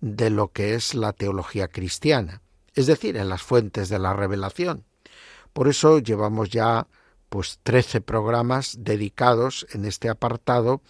de 0.01 0.29
lo 0.29 0.49
que 0.49 0.73
es 0.73 0.93
la 0.93 1.13
teología 1.13 1.69
cristiana, 1.69 2.41
es 2.75 2.87
decir, 2.87 3.15
en 3.15 3.29
las 3.29 3.41
fuentes 3.41 3.87
de 3.87 3.99
la 3.99 4.11
revelación. 4.11 4.83
Por 5.53 5.69
eso 5.69 5.99
llevamos 5.99 6.49
ya 6.49 6.87
pues 7.29 7.59
trece 7.63 8.01
programas 8.01 8.77
dedicados 8.79 9.67
en 9.71 9.85
este 9.85 10.09
apartado 10.09 10.81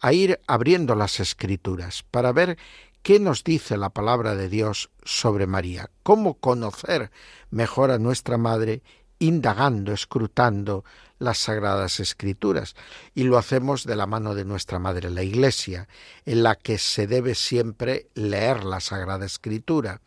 a 0.00 0.12
ir 0.12 0.40
abriendo 0.46 0.94
las 0.94 1.20
escrituras 1.20 2.04
para 2.10 2.32
ver 2.32 2.58
qué 3.02 3.20
nos 3.20 3.44
dice 3.44 3.76
la 3.76 3.90
palabra 3.90 4.34
de 4.34 4.48
Dios 4.48 4.90
sobre 5.04 5.46
María, 5.46 5.90
cómo 6.02 6.34
conocer 6.34 7.10
mejor 7.50 7.90
a 7.90 7.98
nuestra 7.98 8.38
Madre 8.38 8.82
indagando, 9.18 9.92
escrutando 9.92 10.84
las 11.20 11.38
sagradas 11.38 12.00
escrituras, 12.00 12.74
y 13.14 13.22
lo 13.22 13.38
hacemos 13.38 13.84
de 13.84 13.94
la 13.94 14.06
mano 14.06 14.34
de 14.34 14.44
nuestra 14.44 14.80
Madre 14.80 15.10
la 15.10 15.22
Iglesia, 15.22 15.86
en 16.26 16.42
la 16.42 16.56
que 16.56 16.78
se 16.78 17.06
debe 17.06 17.36
siempre 17.36 18.08
leer 18.14 18.64
la 18.64 18.80
Sagrada 18.80 19.24
Escritura, 19.24 20.00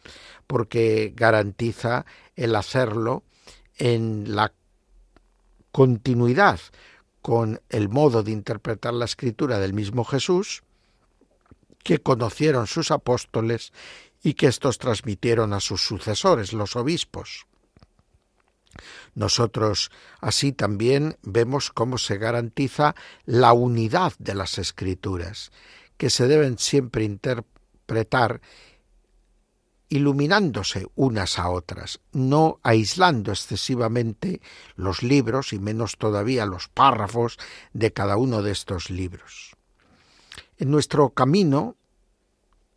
porque 0.47 1.13
garantiza 1.15 2.05
el 2.35 2.55
hacerlo 2.57 3.23
en 3.77 4.35
la 4.35 4.51
continuidad 5.75 6.61
con 7.21 7.59
el 7.67 7.89
modo 7.89 8.23
de 8.23 8.31
interpretar 8.31 8.93
la 8.93 9.03
escritura 9.03 9.59
del 9.59 9.73
mismo 9.73 10.05
Jesús, 10.05 10.63
que 11.83 11.99
conocieron 11.99 12.65
sus 12.65 12.91
apóstoles 12.91 13.73
y 14.23 14.35
que 14.35 14.47
éstos 14.47 14.77
transmitieron 14.77 15.51
a 15.51 15.59
sus 15.59 15.81
sucesores, 15.81 16.53
los 16.53 16.77
obispos. 16.77 17.45
Nosotros 19.15 19.91
así 20.21 20.53
también 20.53 21.17
vemos 21.23 21.71
cómo 21.71 21.97
se 21.97 22.17
garantiza 22.19 22.95
la 23.25 23.51
unidad 23.51 24.13
de 24.17 24.33
las 24.33 24.57
escrituras, 24.57 25.51
que 25.97 26.09
se 26.09 26.29
deben 26.29 26.57
siempre 26.57 27.03
interpretar 27.03 28.39
iluminándose 29.89 30.87
unas 30.95 31.39
a 31.39 31.49
otras, 31.49 31.99
no 32.11 32.59
aislando 32.63 33.31
excesivamente 33.31 34.41
los 34.75 35.03
libros 35.03 35.53
y 35.53 35.59
menos 35.59 35.97
todavía 35.97 36.45
los 36.45 36.67
párrafos 36.67 37.37
de 37.73 37.93
cada 37.93 38.17
uno 38.17 38.41
de 38.41 38.51
estos 38.51 38.89
libros. 38.89 39.55
En 40.57 40.71
nuestro 40.71 41.09
camino 41.09 41.75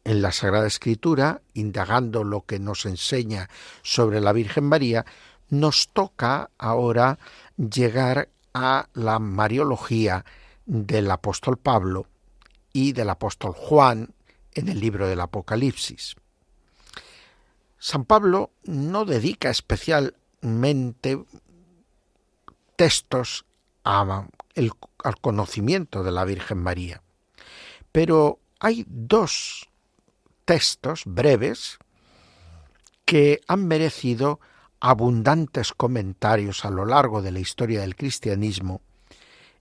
en 0.04 0.22
la 0.22 0.32
Sagrada 0.32 0.66
Escritura, 0.66 1.42
indagando 1.52 2.24
lo 2.24 2.46
que 2.46 2.58
nos 2.58 2.86
enseña 2.86 3.50
sobre 3.82 4.20
la 4.20 4.32
Virgen 4.32 4.64
María, 4.64 5.04
nos 5.50 5.88
toca 5.88 6.50
ahora 6.56 7.18
llegar 7.56 8.30
a 8.54 8.88
la 8.94 9.18
Mariología 9.18 10.24
del 10.64 11.10
apóstol 11.10 11.58
Pablo 11.58 12.06
y 12.72 12.92
del 12.92 13.10
apóstol 13.10 13.52
Juan 13.52 14.14
en 14.54 14.68
el 14.68 14.80
libro 14.80 15.06
del 15.06 15.20
Apocalipsis. 15.20 16.16
San 17.88 18.04
Pablo 18.04 18.50
no 18.64 19.06
dedica 19.06 19.48
especialmente 19.48 21.24
textos 22.76 23.46
al 23.82 24.28
conocimiento 25.22 26.02
de 26.02 26.12
la 26.12 26.26
Virgen 26.26 26.58
María, 26.58 27.00
pero 27.90 28.40
hay 28.60 28.84
dos 28.86 29.70
textos 30.44 31.04
breves 31.06 31.78
que 33.06 33.40
han 33.48 33.66
merecido 33.66 34.38
abundantes 34.80 35.72
comentarios 35.72 36.66
a 36.66 36.70
lo 36.70 36.84
largo 36.84 37.22
de 37.22 37.32
la 37.32 37.40
historia 37.40 37.80
del 37.80 37.96
cristianismo 37.96 38.82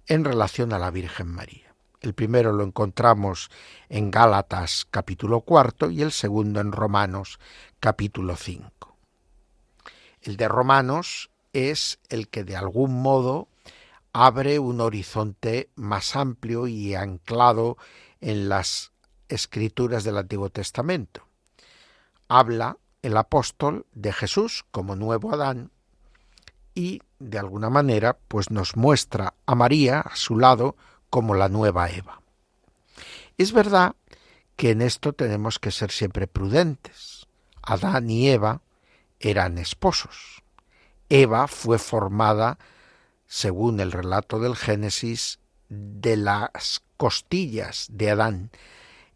en 0.05 0.25
relación 0.25 0.73
a 0.73 0.79
la 0.79 0.91
Virgen 0.91 1.29
María. 1.29 1.66
El 1.99 2.13
primero 2.13 2.53
lo 2.53 2.63
encontramos 2.63 3.49
en 3.89 4.11
Gálatas 4.11 4.85
capítulo 4.89 5.41
cuarto 5.41 5.89
y 5.89 6.03
el 6.03 6.11
segundo 6.11 6.59
en 6.59 6.71
Romanos 6.71 7.39
capítulo 7.79 8.35
cinco. 8.35 8.97
El 10.21 10.37
de 10.37 10.47
Romanos 10.47 11.31
es 11.53 11.99
el 12.09 12.27
que 12.27 12.43
de 12.43 12.55
algún 12.55 13.01
modo 13.01 13.47
abre 14.13 14.59
un 14.59 14.79
horizonte 14.79 15.69
más 15.75 16.15
amplio 16.15 16.67
y 16.67 16.93
anclado 16.93 17.77
en 18.21 18.47
las 18.47 18.91
escrituras 19.27 20.03
del 20.03 20.17
Antiguo 20.17 20.49
Testamento. 20.49 21.27
Habla 22.27 22.77
el 23.01 23.17
apóstol 23.17 23.87
de 23.93 24.13
Jesús 24.13 24.65
como 24.69 24.95
nuevo 24.95 25.33
Adán 25.33 25.71
y 26.75 27.01
de 27.17 27.39
alguna 27.39 27.71
manera 27.71 28.19
pues 28.27 28.51
nos 28.51 28.75
muestra 28.75 29.33
a 29.47 29.55
María 29.55 30.01
a 30.01 30.15
su 30.15 30.37
lado 30.37 30.75
como 31.17 31.33
la 31.33 31.49
nueva 31.49 31.89
Eva. 31.89 32.21
Es 33.39 33.51
verdad 33.51 33.95
que 34.55 34.69
en 34.69 34.83
esto 34.83 35.13
tenemos 35.13 35.57
que 35.57 35.71
ser 35.71 35.89
siempre 35.89 36.27
prudentes. 36.27 37.25
Adán 37.63 38.07
y 38.11 38.29
Eva 38.29 38.61
eran 39.19 39.57
esposos. 39.57 40.43
Eva 41.09 41.47
fue 41.47 41.79
formada, 41.79 42.59
según 43.25 43.79
el 43.79 43.91
relato 43.91 44.37
del 44.37 44.55
Génesis, 44.55 45.39
de 45.69 46.17
las 46.17 46.83
costillas 46.97 47.87
de 47.89 48.11
Adán. 48.11 48.51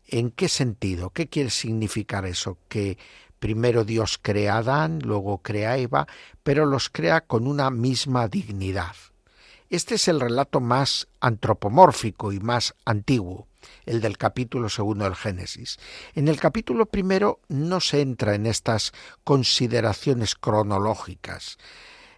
¿En 0.08 0.32
qué 0.32 0.50
sentido? 0.50 1.12
¿Qué 1.12 1.30
quiere 1.30 1.52
significar 1.52 2.26
eso? 2.26 2.58
Que 2.68 2.98
Primero 3.38 3.86
Dios 3.86 4.20
crea 4.20 4.56
a 4.56 4.58
Adán, 4.58 5.02
luego 5.04 5.38
crea 5.44 5.74
a 5.74 5.78
Eva, 5.78 6.08
pero 6.42 6.66
los 6.66 6.90
crea 6.90 7.22
con 7.22 7.46
una 7.46 7.70
misma 7.70 8.28
dignidad. 8.28 8.96
Este 9.72 9.96
es 9.96 10.10
el 10.10 10.20
relato 10.20 10.60
más 10.60 11.08
antropomórfico 11.22 12.34
y 12.34 12.42
más 12.42 12.76
antiguo, 12.84 13.48
el 13.86 14.02
del 14.02 14.18
capítulo 14.18 14.68
segundo 14.68 15.06
del 15.06 15.16
Génesis. 15.16 15.80
En 16.14 16.28
el 16.28 16.42
capítulo 16.42 16.88
primero 16.88 17.40
no 17.48 17.80
se 17.80 18.02
entra 18.02 18.36
en 18.36 18.48
estas 18.48 18.92
consideraciones 19.24 20.36
cronológicas. 20.36 21.58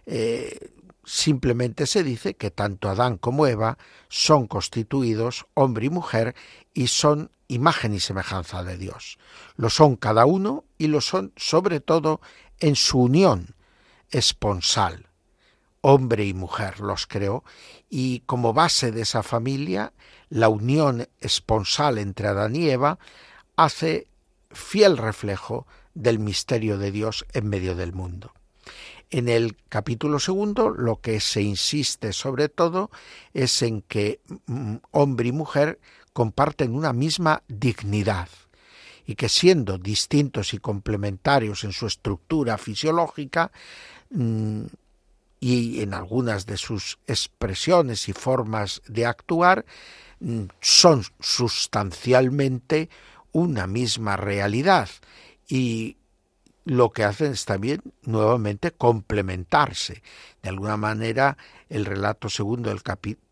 Eh, 0.04 0.72
simplemente 1.04 1.86
se 1.86 2.02
dice 2.02 2.34
que 2.34 2.50
tanto 2.50 2.88
Adán 2.88 3.18
como 3.18 3.46
Eva 3.46 3.78
son 4.08 4.48
constituidos 4.48 5.46
hombre 5.54 5.86
y 5.86 5.90
mujer 5.90 6.34
y 6.72 6.88
son 6.88 7.30
imagen 7.46 7.94
y 7.94 8.00
semejanza 8.00 8.64
de 8.64 8.76
Dios. 8.78 9.16
Lo 9.54 9.70
son 9.70 9.94
cada 9.94 10.26
uno 10.26 10.64
y 10.76 10.88
lo 10.88 11.00
son 11.00 11.32
sobre 11.36 11.78
todo 11.78 12.20
en 12.58 12.74
su 12.74 12.98
unión 12.98 13.54
esponsal. 14.10 15.06
Hombre 15.86 16.24
y 16.24 16.32
mujer 16.32 16.80
los 16.80 17.06
creó 17.06 17.44
y 17.90 18.20
como 18.20 18.54
base 18.54 18.90
de 18.90 19.02
esa 19.02 19.22
familia, 19.22 19.92
la 20.30 20.48
unión 20.48 21.06
esponsal 21.20 21.98
entre 21.98 22.28
Adán 22.28 22.56
y 22.56 22.70
Eva 22.70 22.98
hace 23.54 24.06
fiel 24.50 24.96
reflejo 24.96 25.66
del 25.92 26.20
misterio 26.20 26.78
de 26.78 26.90
Dios 26.90 27.26
en 27.34 27.50
medio 27.50 27.74
del 27.74 27.92
mundo. 27.92 28.32
En 29.10 29.28
el 29.28 29.58
capítulo 29.68 30.20
segundo 30.20 30.70
lo 30.70 31.02
que 31.02 31.20
se 31.20 31.42
insiste 31.42 32.14
sobre 32.14 32.48
todo 32.48 32.90
es 33.34 33.60
en 33.60 33.82
que 33.82 34.20
mm, 34.46 34.76
hombre 34.90 35.28
y 35.28 35.32
mujer 35.32 35.78
comparten 36.14 36.74
una 36.74 36.94
misma 36.94 37.42
dignidad 37.46 38.30
y 39.04 39.16
que 39.16 39.28
siendo 39.28 39.76
distintos 39.76 40.54
y 40.54 40.58
complementarios 40.60 41.62
en 41.64 41.72
su 41.72 41.86
estructura 41.86 42.56
fisiológica 42.56 43.52
mm, 44.08 44.62
y 45.44 45.82
en 45.82 45.92
algunas 45.92 46.46
de 46.46 46.56
sus 46.56 46.98
expresiones 47.06 48.08
y 48.08 48.14
formas 48.14 48.80
de 48.88 49.04
actuar, 49.04 49.66
mm, 50.20 50.44
son 50.62 51.04
sustancialmente 51.20 52.88
una 53.30 53.66
misma 53.66 54.16
realidad. 54.16 54.88
Y 55.46 55.98
lo 56.64 56.90
que 56.90 57.04
hacen 57.04 57.32
es 57.32 57.44
también 57.44 57.82
nuevamente 58.02 58.72
complementarse. 58.72 60.02
De 60.42 60.48
alguna 60.48 60.76
manera, 60.76 61.36
el 61.68 61.84
relato 61.84 62.28
segundo 62.28 62.74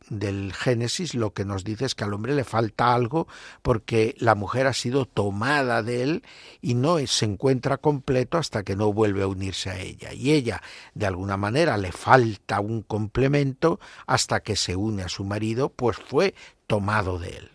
del, 0.08 0.52
Génesis 0.52 1.14
lo 1.14 1.32
que 1.32 1.44
nos 1.44 1.64
dice 1.64 1.86
es 1.86 1.94
que 1.94 2.04
al 2.04 2.12
hombre 2.12 2.34
le 2.34 2.44
falta 2.44 2.92
algo 2.92 3.28
porque 3.62 4.14
la 4.18 4.34
mujer 4.34 4.66
ha 4.66 4.72
sido 4.74 5.06
tomada 5.06 5.82
de 5.82 6.02
él 6.02 6.22
y 6.60 6.74
no 6.74 6.98
se 7.06 7.24
encuentra 7.24 7.78
completo 7.78 8.36
hasta 8.36 8.62
que 8.62 8.76
no 8.76 8.92
vuelve 8.92 9.22
a 9.22 9.28
unirse 9.28 9.70
a 9.70 9.78
ella. 9.78 10.12
Y 10.12 10.32
ella, 10.32 10.62
de 10.94 11.06
alguna 11.06 11.36
manera, 11.36 11.78
le 11.78 11.92
falta 11.92 12.60
un 12.60 12.82
complemento 12.82 13.80
hasta 14.06 14.40
que 14.40 14.56
se 14.56 14.76
une 14.76 15.04
a 15.04 15.08
su 15.08 15.24
marido, 15.24 15.70
pues 15.70 15.96
fue 15.96 16.34
tomado 16.66 17.18
de 17.18 17.36
él. 17.36 17.50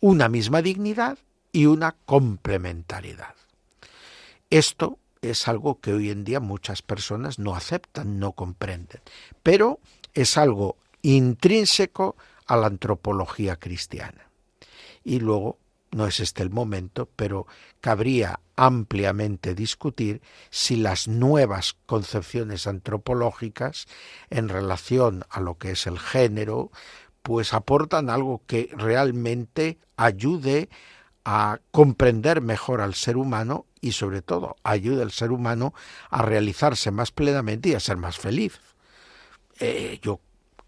Una 0.00 0.28
misma 0.28 0.60
dignidad 0.62 1.18
y 1.52 1.66
una 1.66 1.96
complementariedad. 2.04 3.39
Esto 4.50 4.98
es 5.22 5.46
algo 5.46 5.80
que 5.80 5.92
hoy 5.92 6.10
en 6.10 6.24
día 6.24 6.40
muchas 6.40 6.82
personas 6.82 7.38
no 7.38 7.54
aceptan, 7.54 8.18
no 8.18 8.32
comprenden, 8.32 9.00
pero 9.44 9.78
es 10.12 10.36
algo 10.36 10.76
intrínseco 11.02 12.16
a 12.46 12.56
la 12.56 12.66
antropología 12.66 13.56
cristiana. 13.56 14.28
Y 15.04 15.20
luego, 15.20 15.58
no 15.92 16.06
es 16.06 16.18
este 16.18 16.42
el 16.42 16.50
momento, 16.50 17.08
pero 17.14 17.46
cabría 17.80 18.40
ampliamente 18.56 19.54
discutir 19.54 20.20
si 20.50 20.76
las 20.76 21.06
nuevas 21.06 21.76
concepciones 21.86 22.66
antropológicas 22.66 23.86
en 24.30 24.48
relación 24.48 25.24
a 25.30 25.40
lo 25.40 25.58
que 25.58 25.72
es 25.72 25.86
el 25.86 25.98
género, 25.98 26.72
pues 27.22 27.54
aportan 27.54 28.10
algo 28.10 28.42
que 28.46 28.68
realmente 28.72 29.78
ayude 29.96 30.68
a 31.24 31.60
comprender 31.70 32.40
mejor 32.40 32.80
al 32.80 32.94
ser 32.94 33.16
humano 33.16 33.66
y 33.80 33.92
sobre 33.92 34.22
todo 34.22 34.56
ayude 34.62 35.02
al 35.02 35.12
ser 35.12 35.32
humano 35.32 35.74
a 36.08 36.22
realizarse 36.22 36.90
más 36.90 37.10
plenamente 37.10 37.70
y 37.70 37.74
a 37.74 37.80
ser 37.80 37.96
más 37.96 38.18
feliz. 38.18 38.60
Eh, 39.58 39.98
yo 40.02 40.20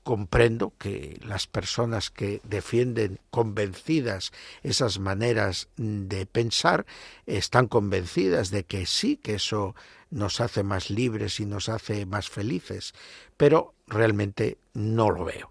comprendo 0.03 0.73
que 0.79 1.21
las 1.25 1.47
personas 1.47 2.11
que 2.11 2.41
defienden 2.45 3.21
convencidas 3.31 4.33
esas 4.63 4.99
maneras 4.99 5.69
de 5.77 6.27
pensar 6.27 6.87
están 7.27 7.69
convencidas 7.69 8.51
de 8.51 8.65
que 8.65 8.87
sí, 8.87 9.17
que 9.17 9.35
eso 9.35 9.75
nos 10.11 10.41
hace 10.41 10.63
más 10.63 10.91
libres 10.91 11.41
y 11.41 11.47
nos 11.47 11.69
hace 11.69 12.05
más 12.05 12.29
felices, 12.29 12.95
pero 13.37 13.75
realmente 13.87 14.59
no 14.75 15.11
lo 15.11 15.25
veo. 15.25 15.51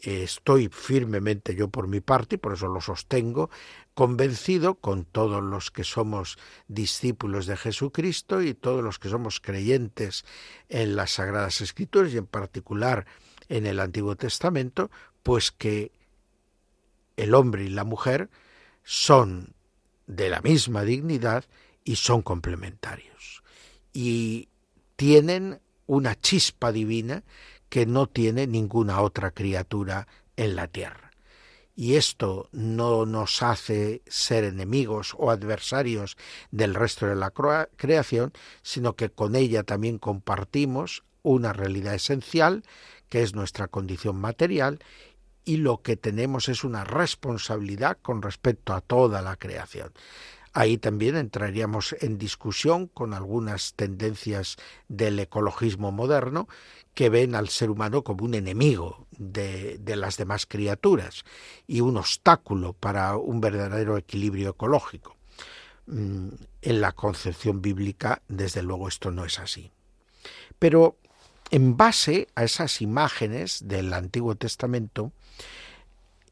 Estoy 0.00 0.68
firmemente 0.68 1.54
yo 1.54 1.68
por 1.68 1.86
mi 1.86 2.00
parte, 2.00 2.34
y 2.34 2.38
por 2.38 2.54
eso 2.54 2.68
lo 2.68 2.80
sostengo, 2.80 3.48
convencido 3.94 4.74
con 4.74 5.04
todos 5.04 5.42
los 5.42 5.70
que 5.70 5.84
somos 5.84 6.38
discípulos 6.68 7.46
de 7.46 7.56
Jesucristo 7.56 8.42
y 8.42 8.54
todos 8.54 8.82
los 8.82 8.98
que 8.98 9.08
somos 9.08 9.40
creyentes 9.40 10.24
en 10.68 10.96
las 10.96 11.12
Sagradas 11.12 11.60
Escrituras 11.60 12.12
y 12.12 12.18
en 12.18 12.26
particular 12.26 13.06
en 13.48 13.66
el 13.66 13.80
Antiguo 13.80 14.16
Testamento, 14.16 14.90
pues 15.22 15.52
que 15.52 15.92
el 17.16 17.34
hombre 17.34 17.64
y 17.64 17.68
la 17.68 17.84
mujer 17.84 18.30
son 18.82 19.54
de 20.06 20.28
la 20.28 20.40
misma 20.40 20.82
dignidad 20.82 21.44
y 21.84 21.96
son 21.96 22.22
complementarios. 22.22 23.42
Y 23.92 24.48
tienen 24.96 25.60
una 25.86 26.18
chispa 26.20 26.72
divina 26.72 27.22
que 27.68 27.86
no 27.86 28.08
tiene 28.08 28.46
ninguna 28.46 29.00
otra 29.00 29.30
criatura 29.30 30.08
en 30.36 30.56
la 30.56 30.66
tierra. 30.66 31.03
Y 31.76 31.96
esto 31.96 32.48
no 32.52 33.04
nos 33.04 33.42
hace 33.42 34.02
ser 34.06 34.44
enemigos 34.44 35.14
o 35.18 35.30
adversarios 35.30 36.16
del 36.50 36.74
resto 36.74 37.06
de 37.06 37.16
la 37.16 37.32
creación, 37.76 38.32
sino 38.62 38.94
que 38.94 39.10
con 39.10 39.34
ella 39.34 39.64
también 39.64 39.98
compartimos 39.98 41.02
una 41.22 41.52
realidad 41.52 41.94
esencial 41.94 42.62
que 43.08 43.22
es 43.22 43.34
nuestra 43.34 43.68
condición 43.68 44.20
material, 44.20 44.80
y 45.44 45.58
lo 45.58 45.82
que 45.82 45.96
tenemos 45.96 46.48
es 46.48 46.64
una 46.64 46.84
responsabilidad 46.84 47.98
con 48.00 48.22
respecto 48.22 48.72
a 48.72 48.80
toda 48.80 49.20
la 49.22 49.36
creación. 49.36 49.92
Ahí 50.54 50.78
también 50.78 51.16
entraríamos 51.16 51.96
en 52.00 52.16
discusión 52.16 52.86
con 52.86 53.12
algunas 53.12 53.74
tendencias 53.74 54.56
del 54.88 55.18
ecologismo 55.18 55.90
moderno 55.90 56.48
que 56.94 57.08
ven 57.08 57.34
al 57.34 57.48
ser 57.48 57.70
humano 57.70 58.04
como 58.04 58.24
un 58.24 58.34
enemigo 58.34 59.06
de, 59.10 59.78
de, 59.78 59.96
las 59.96 60.16
demás 60.16 60.46
criaturas 60.46 61.24
y 61.66 61.80
un 61.80 61.96
obstáculo 61.96 62.72
para 62.72 63.16
un 63.16 63.40
verdadero 63.40 63.98
equilibrio 63.98 64.50
ecológico. 64.50 65.16
Mm, 65.86 66.28
en 66.62 66.80
la 66.80 66.92
concepción 66.92 67.60
bíblica, 67.60 68.22
desde 68.28 68.62
luego, 68.62 68.88
esto 68.88 69.10
no 69.10 69.24
es 69.24 69.38
así. 69.38 69.70
Pero 70.58 70.96
en 71.50 71.76
base 71.76 72.28
a 72.34 72.44
esas 72.44 72.80
imágenes 72.80 73.66
del 73.66 73.92
Antiguo 73.92 74.34
Testamento, 74.34 75.12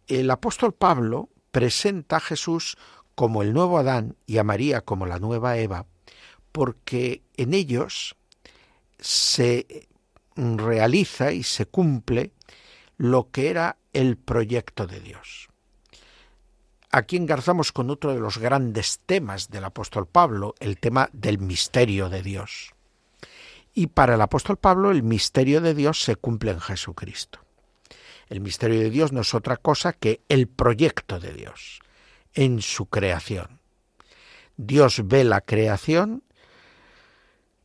el 0.06 0.30
apóstol 0.30 0.72
Pablo 0.72 1.28
presenta 1.50 2.16
a 2.16 2.20
Jesús 2.20 2.78
como 3.14 3.42
el 3.42 3.52
nuevo 3.52 3.78
Adán 3.78 4.16
y 4.26 4.38
a 4.38 4.44
María 4.44 4.80
como 4.80 5.06
la 5.06 5.18
nueva 5.18 5.58
Eva, 5.58 5.86
porque 6.52 7.22
en 7.36 7.54
ellos 7.54 8.16
se 8.98 9.88
realiza 10.36 11.32
y 11.32 11.42
se 11.42 11.66
cumple 11.66 12.32
lo 12.96 13.30
que 13.30 13.50
era 13.50 13.76
el 13.92 14.16
proyecto 14.16 14.86
de 14.86 15.00
Dios. 15.00 15.48
Aquí 16.90 17.16
engarzamos 17.16 17.72
con 17.72 17.90
otro 17.90 18.12
de 18.12 18.20
los 18.20 18.38
grandes 18.38 19.00
temas 19.06 19.50
del 19.50 19.64
apóstol 19.64 20.06
Pablo, 20.06 20.54
el 20.60 20.78
tema 20.78 21.08
del 21.12 21.38
misterio 21.38 22.10
de 22.10 22.22
Dios. 22.22 22.74
Y 23.74 23.86
para 23.86 24.14
el 24.14 24.20
apóstol 24.20 24.58
Pablo 24.58 24.90
el 24.90 25.02
misterio 25.02 25.62
de 25.62 25.74
Dios 25.74 26.02
se 26.02 26.16
cumple 26.16 26.50
en 26.50 26.60
Jesucristo. 26.60 27.38
El 28.28 28.40
misterio 28.40 28.78
de 28.78 28.90
Dios 28.90 29.12
no 29.12 29.22
es 29.22 29.32
otra 29.34 29.56
cosa 29.56 29.94
que 29.94 30.20
el 30.28 30.48
proyecto 30.48 31.18
de 31.18 31.32
Dios 31.32 31.80
en 32.34 32.62
su 32.62 32.86
creación. 32.86 33.60
Dios 34.56 35.02
ve 35.04 35.24
la 35.24 35.40
creación 35.40 36.22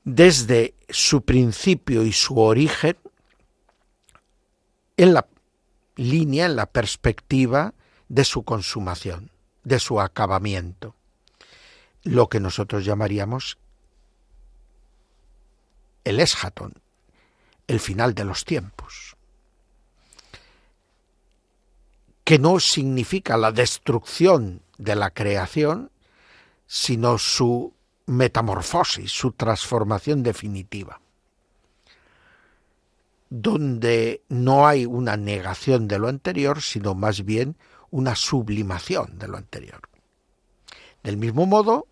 desde 0.04 0.74
su 0.90 1.24
principio 1.24 2.04
y 2.04 2.14
su 2.14 2.40
origen 2.40 2.98
en 4.96 5.14
la 5.14 5.28
línea, 5.96 6.46
en 6.46 6.56
la 6.56 6.66
perspectiva 6.66 7.74
de 8.08 8.24
su 8.24 8.44
consumación, 8.44 9.32
de 9.64 9.80
su 9.80 10.00
acabamiento, 10.00 10.96
lo 12.04 12.30
que 12.30 12.40
nosotros 12.40 12.86
llamaríamos 12.86 13.58
el 16.06 16.22
eschaton, 16.22 16.74
el 17.68 17.82
final 17.82 18.16
de 18.16 18.24
los 18.24 18.46
tiempos, 18.46 19.17
que 22.28 22.40
no 22.40 22.60
significa 22.60 23.38
la 23.38 23.54
destrucción 23.54 24.62
de 24.78 24.98
la 24.98 25.12
creación, 25.12 25.92
sino 26.66 27.18
su 27.18 27.74
metamorfosis, 28.06 29.10
su 29.10 29.32
transformación 29.32 30.24
definitiva, 30.24 31.00
donde 33.30 34.24
no 34.28 34.68
hay 34.68 34.86
una 34.86 35.16
negación 35.16 35.88
de 35.88 36.00
lo 36.00 36.10
anterior, 36.10 36.62
sino 36.62 36.96
más 36.96 37.24
bien 37.24 37.56
una 37.92 38.14
sublimación 38.14 39.18
de 39.18 39.30
lo 39.30 39.38
anterior. 39.38 39.80
Del 41.04 41.16
mismo 41.16 41.46
modo, 41.46 41.88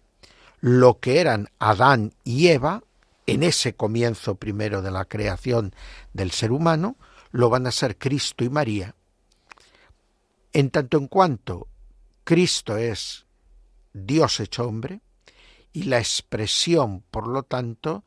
lo 0.59 0.99
que 0.99 1.21
eran 1.21 1.47
Adán 1.59 2.11
y 2.25 2.47
Eva 2.47 2.83
en 3.25 3.41
ese 3.41 3.73
comienzo 3.73 4.35
primero 4.35 4.81
de 4.81 4.91
la 4.91 5.05
creación 5.05 5.73
del 6.11 6.31
ser 6.31 6.51
humano, 6.51 6.97
lo 7.31 7.49
van 7.49 7.67
a 7.67 7.71
ser 7.71 7.97
Cristo 7.97 8.43
y 8.43 8.49
María. 8.49 8.95
En 10.55 10.69
tanto 10.69 10.97
en 10.97 11.07
cuanto 11.07 11.67
Cristo 12.23 12.77
es 12.77 13.25
Dios 13.91 14.39
hecho 14.39 14.65
hombre 14.65 15.01
y 15.73 15.83
la 15.83 15.97
expresión, 15.97 17.03
por 17.11 17.27
lo 17.27 17.43
tanto, 17.43 18.05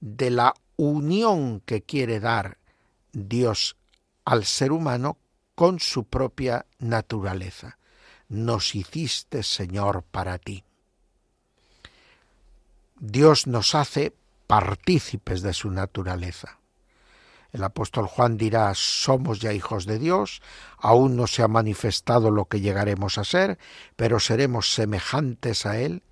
de 0.00 0.30
la 0.30 0.54
unión 0.74 1.60
que 1.60 1.82
quiere 1.82 2.18
dar 2.18 2.58
Dios 3.12 3.76
al 4.24 4.44
ser 4.44 4.72
humano 4.72 5.18
con 5.54 5.78
su 5.78 6.02
propia 6.02 6.66
naturaleza. 6.80 7.78
Nos 8.28 8.74
hiciste, 8.74 9.44
Señor, 9.44 10.02
para 10.02 10.38
ti. 10.38 10.64
Dios 12.98 13.46
nos 13.46 13.76
hace 13.76 14.12
partícipes 14.48 15.42
de 15.42 15.54
su 15.54 15.70
naturaleza. 15.70 16.58
El 17.54 17.62
apóstol 17.62 18.08
Juan 18.08 18.36
dirá, 18.36 18.72
somos 18.74 19.38
ya 19.38 19.52
hijos 19.52 19.86
de 19.86 20.00
Dios, 20.00 20.42
aún 20.76 21.14
no 21.14 21.28
se 21.28 21.40
ha 21.44 21.46
manifestado 21.46 22.32
lo 22.32 22.46
que 22.46 22.60
llegaremos 22.60 23.16
a 23.16 23.22
ser, 23.22 23.60
pero 23.94 24.18
seremos 24.18 24.74
semejantes 24.74 25.64
a 25.64 25.78
Él 25.78 26.02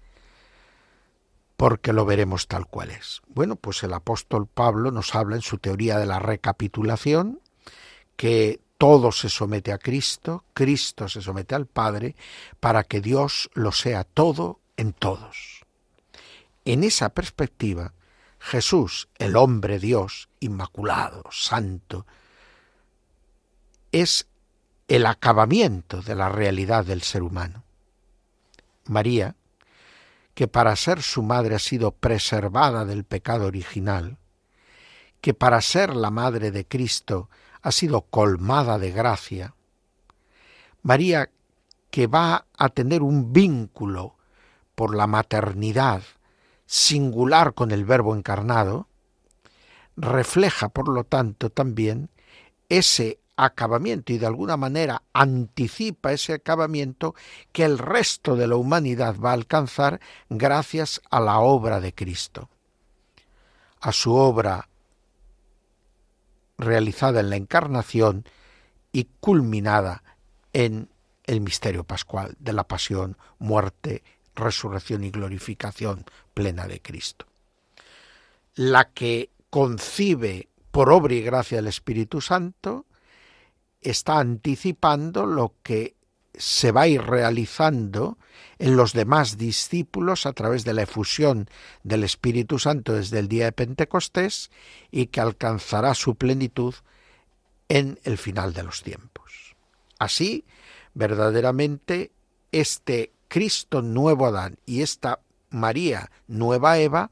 porque 1.56 1.92
lo 1.92 2.04
veremos 2.04 2.46
tal 2.46 2.66
cual 2.66 2.90
es. 2.90 3.22
Bueno, 3.26 3.56
pues 3.56 3.82
el 3.82 3.92
apóstol 3.92 4.46
Pablo 4.46 4.92
nos 4.92 5.16
habla 5.16 5.34
en 5.34 5.42
su 5.42 5.58
teoría 5.58 5.98
de 5.98 6.06
la 6.06 6.20
recapitulación 6.20 7.40
que 8.16 8.60
todo 8.78 9.10
se 9.10 9.28
somete 9.28 9.72
a 9.72 9.78
Cristo, 9.78 10.44
Cristo 10.54 11.08
se 11.08 11.22
somete 11.22 11.56
al 11.56 11.66
Padre, 11.66 12.14
para 12.60 12.84
que 12.84 13.00
Dios 13.00 13.50
lo 13.54 13.72
sea 13.72 14.04
todo 14.04 14.60
en 14.76 14.92
todos. 14.92 15.64
en 16.64 16.84
esa 16.84 17.08
perspectiva, 17.08 17.94
Jesús, 18.42 19.08
el 19.18 19.36
hombre 19.36 19.78
Dios, 19.78 20.28
inmaculado, 20.40 21.22
santo, 21.30 22.06
es 23.92 24.26
el 24.88 25.06
acabamiento 25.06 26.02
de 26.02 26.16
la 26.16 26.28
realidad 26.28 26.84
del 26.84 27.02
ser 27.02 27.22
humano. 27.22 27.62
María, 28.86 29.36
que 30.34 30.48
para 30.48 30.74
ser 30.74 31.02
su 31.02 31.22
madre 31.22 31.54
ha 31.54 31.60
sido 31.60 31.92
preservada 31.92 32.84
del 32.84 33.04
pecado 33.04 33.46
original, 33.46 34.18
que 35.20 35.34
para 35.34 35.60
ser 35.60 35.94
la 35.94 36.10
madre 36.10 36.50
de 36.50 36.66
Cristo 36.66 37.30
ha 37.62 37.70
sido 37.70 38.02
colmada 38.02 38.76
de 38.78 38.90
gracia, 38.90 39.54
María 40.82 41.30
que 41.90 42.08
va 42.08 42.46
a 42.58 42.68
tener 42.70 43.02
un 43.02 43.32
vínculo 43.32 44.16
por 44.74 44.96
la 44.96 45.06
maternidad 45.06 46.02
singular 46.72 47.52
con 47.52 47.70
el 47.70 47.84
Verbo 47.84 48.16
encarnado, 48.16 48.88
refleja, 49.94 50.70
por 50.70 50.88
lo 50.88 51.04
tanto, 51.04 51.50
también 51.50 52.08
ese 52.70 53.18
acabamiento 53.36 54.14
y 54.14 54.16
de 54.16 54.24
alguna 54.24 54.56
manera 54.56 55.02
anticipa 55.12 56.12
ese 56.12 56.32
acabamiento 56.32 57.14
que 57.52 57.64
el 57.64 57.76
resto 57.76 58.36
de 58.36 58.46
la 58.46 58.56
humanidad 58.56 59.16
va 59.22 59.30
a 59.30 59.34
alcanzar 59.34 60.00
gracias 60.30 61.02
a 61.10 61.20
la 61.20 61.40
obra 61.40 61.78
de 61.82 61.94
Cristo, 61.94 62.48
a 63.82 63.92
su 63.92 64.14
obra 64.14 64.70
realizada 66.56 67.20
en 67.20 67.28
la 67.28 67.36
encarnación 67.36 68.24
y 68.92 69.08
culminada 69.20 70.02
en 70.54 70.88
el 71.24 71.42
misterio 71.42 71.84
pascual 71.84 72.34
de 72.38 72.54
la 72.54 72.64
pasión, 72.64 73.18
muerte, 73.38 74.02
resurrección 74.34 75.04
y 75.04 75.10
glorificación 75.10 76.06
plena 76.34 76.66
de 76.66 76.80
Cristo. 76.80 77.26
La 78.54 78.90
que 78.90 79.30
concibe 79.50 80.48
por 80.70 80.90
obra 80.90 81.14
y 81.14 81.22
gracia 81.22 81.58
del 81.58 81.68
Espíritu 81.68 82.20
Santo 82.20 82.86
está 83.80 84.18
anticipando 84.18 85.26
lo 85.26 85.54
que 85.62 85.96
se 86.34 86.72
va 86.72 86.82
a 86.82 86.88
ir 86.88 87.02
realizando 87.02 88.16
en 88.58 88.76
los 88.76 88.92
demás 88.94 89.36
discípulos 89.36 90.24
a 90.24 90.32
través 90.32 90.64
de 90.64 90.72
la 90.72 90.82
efusión 90.82 91.48
del 91.82 92.04
Espíritu 92.04 92.58
Santo 92.58 92.94
desde 92.94 93.18
el 93.18 93.28
día 93.28 93.44
de 93.46 93.52
Pentecostés 93.52 94.50
y 94.90 95.06
que 95.06 95.20
alcanzará 95.20 95.94
su 95.94 96.14
plenitud 96.14 96.74
en 97.68 97.98
el 98.04 98.16
final 98.16 98.54
de 98.54 98.62
los 98.62 98.82
tiempos. 98.82 99.54
Así, 99.98 100.44
verdaderamente, 100.94 102.12
este 102.50 103.12
Cristo 103.28 103.82
nuevo 103.82 104.26
Adán 104.26 104.58
y 104.66 104.82
esta 104.82 105.20
María 105.52 106.10
nueva 106.26 106.78
Eva 106.78 107.10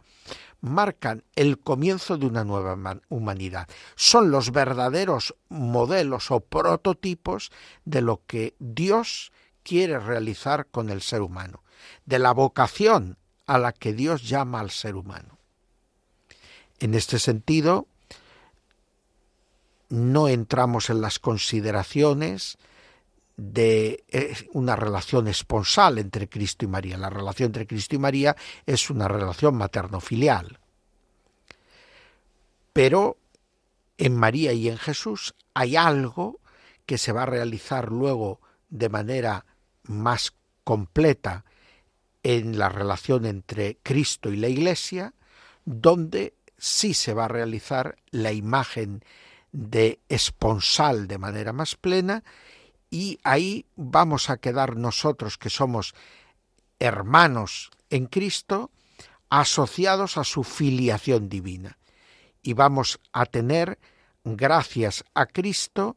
marcan 0.61 1.25
el 1.37 1.59
comienzo 1.59 2.19
de 2.19 2.27
una 2.27 2.45
nueva 2.45 3.01
humanidad. 3.09 3.69
Son 3.97 4.31
los 4.31 4.53
verdaderos 4.53 5.35
modelos 5.49 6.31
o 6.31 6.41
prototipos 6.41 7.51
de 7.85 8.03
lo 8.03 8.23
que 8.27 8.55
Dios 8.59 9.33
quiere 9.63 9.99
realizar 9.99 10.67
con 10.67 10.91
el 10.91 11.03
ser 11.03 11.23
humano, 11.23 11.63
de 12.05 12.19
la 12.19 12.33
vocación 12.33 13.17
a 13.47 13.59
la 13.59 13.73
que 13.73 13.93
Dios 13.93 14.29
llama 14.29 14.61
al 14.61 14.71
ser 14.71 14.97
humano. 14.97 15.39
En 16.79 16.95
este 16.95 17.19
sentido, 17.19 17.87
no 19.89 20.29
entramos 20.29 20.89
en 20.89 21.01
las 21.01 21.19
consideraciones 21.19 22.59
de 23.43 24.05
una 24.53 24.77
relación 24.77 25.27
esponsal 25.27 25.97
entre 25.97 26.29
Cristo 26.29 26.67
y 26.67 26.69
María. 26.69 26.99
La 26.99 27.09
relación 27.09 27.47
entre 27.47 27.67
Cristo 27.67 27.95
y 27.95 27.99
María 27.99 28.37
es 28.67 28.91
una 28.91 29.09
relación 29.09 29.57
materno-filial. 29.57 30.59
Pero 32.75 33.17
en 33.97 34.15
María 34.15 34.53
y 34.53 34.69
en 34.69 34.77
Jesús 34.77 35.35
hay 35.55 35.77
algo 35.77 36.41
que 36.85 36.99
se 36.99 37.13
va 37.13 37.23
a 37.23 37.27
realizar 37.27 37.91
luego 37.91 38.41
de 38.69 38.91
manera 38.91 39.47
más 39.85 40.35
completa 40.63 41.47
en 42.23 42.59
la 42.59 42.69
relación 42.69 43.25
entre 43.25 43.79
Cristo 43.83 44.31
y 44.31 44.37
la 44.37 44.49
Iglesia, 44.49 45.15
donde 45.65 46.35
sí 46.59 46.93
se 46.93 47.15
va 47.15 47.25
a 47.25 47.29
realizar 47.29 47.97
la 48.11 48.33
imagen 48.33 49.03
de 49.51 49.99
esponsal 50.11 51.09
de 51.09 51.17
manera 51.17 51.55
más 51.55 51.75
plena 51.75 52.23
y 52.91 53.21
ahí 53.23 53.67
vamos 53.77 54.29
a 54.29 54.39
quedar 54.39 54.77
nosotros 54.77 55.39
que 55.39 55.49
somos 55.49 55.95
hermanos 56.81 57.71
en 57.89 58.07
Cristo, 58.07 58.71
asociados 59.29 60.19
a 60.19 60.25
su 60.25 60.43
filiación 60.43 61.29
divina. 61.29 61.79
Y 62.43 62.55
vamos 62.55 63.01
a 63.13 63.27
tener, 63.27 63.79
gracias 64.25 65.05
a 65.15 65.27
Cristo, 65.27 65.97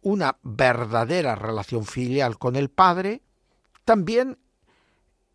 una 0.00 0.38
verdadera 0.42 1.36
relación 1.36 1.86
filial 1.86 2.38
con 2.38 2.56
el 2.56 2.70
Padre, 2.70 3.22
también 3.84 4.38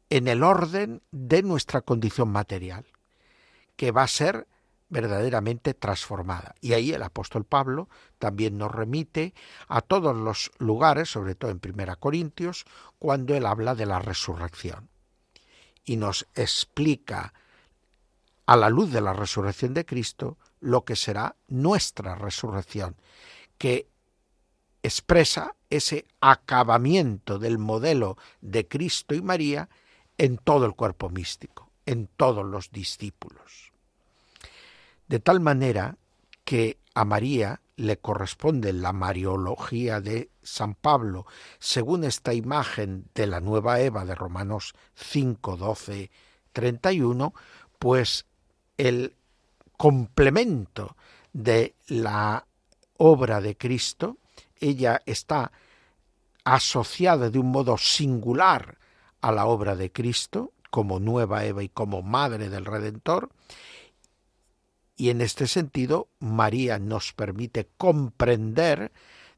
en 0.10 0.28
el 0.28 0.44
orden 0.44 1.02
de 1.12 1.42
nuestra 1.44 1.82
condición 1.82 2.30
material, 2.30 2.86
que 3.78 3.92
va 3.92 4.04
a 4.04 4.08
ser 4.08 4.48
verdaderamente 4.90 5.74
transformada. 5.74 6.56
Y 6.62 6.74
ahí 6.74 6.92
el 6.92 7.04
apóstol 7.04 7.44
Pablo 7.44 7.90
también 8.20 8.58
nos 8.58 8.72
remite 8.72 9.34
a 9.68 9.82
todos 9.82 10.16
los 10.16 10.52
lugares, 10.60 11.10
sobre 11.10 11.36
todo 11.36 11.52
en 11.52 11.60
Primera 11.60 11.96
Corintios, 11.96 12.66
cuando 13.00 13.36
él 13.36 13.46
habla 13.46 13.76
de 13.76 13.86
la 13.86 14.00
resurrección. 14.00 14.90
Y 15.84 15.98
nos 15.98 16.28
explica 16.36 17.34
a 18.46 18.56
la 18.56 18.70
luz 18.70 18.92
de 18.92 19.02
la 19.02 19.14
resurrección 19.14 19.74
de 19.74 19.86
Cristo 19.86 20.38
lo 20.60 20.86
que 20.86 20.96
será 20.96 21.36
nuestra 21.48 22.16
resurrección, 22.16 22.96
que 23.58 23.90
expresa 24.84 25.56
ese 25.70 26.06
acabamiento 26.22 27.40
del 27.40 27.58
modelo 27.58 28.18
de 28.40 28.68
Cristo 28.68 29.16
y 29.16 29.22
María 29.22 29.70
en 30.18 30.38
todo 30.38 30.66
el 30.66 30.76
cuerpo 30.76 31.10
místico, 31.10 31.72
en 31.86 32.08
todos 32.08 32.46
los 32.46 32.72
discípulos 32.72 33.67
de 35.08 35.20
tal 35.20 35.40
manera 35.40 35.98
que 36.44 36.78
a 36.94 37.06
María 37.06 37.62
le 37.76 37.98
corresponde 37.98 38.74
la 38.74 38.92
Mariología 38.92 40.02
de 40.02 40.30
San 40.42 40.74
Pablo, 40.74 41.28
según 41.60 42.04
esta 42.04 42.34
imagen 42.34 43.06
de 43.14 43.28
la 43.28 43.40
nueva 43.40 43.80
Eva 43.80 44.04
de 44.04 44.16
Romanos 44.16 44.74
5, 44.96 45.58
12, 45.58 46.10
31, 46.54 47.34
pues 47.78 48.26
el 48.78 49.14
complemento 49.78 50.96
de 51.34 51.76
la 51.88 52.48
obra 52.98 53.42
de 53.42 53.56
Cristo, 53.56 54.18
ella 54.60 55.02
está 55.06 55.52
asociada 56.44 57.30
de 57.30 57.38
un 57.38 57.52
modo 57.52 57.78
singular 57.78 58.80
a 59.22 59.32
la 59.32 59.46
obra 59.46 59.76
de 59.76 59.92
Cristo, 59.92 60.52
como 60.72 61.00
nueva 61.00 61.46
Eva 61.46 61.62
y 61.62 61.70
como 61.70 62.02
madre 62.02 62.50
del 62.50 62.66
Redentor, 62.66 63.30
y 64.98 65.12
en 65.12 65.22
este 65.22 65.46
sentido, 65.46 66.10
María 66.20 66.80
nos 66.80 67.14
permite 67.14 67.70
comprender 67.78 68.92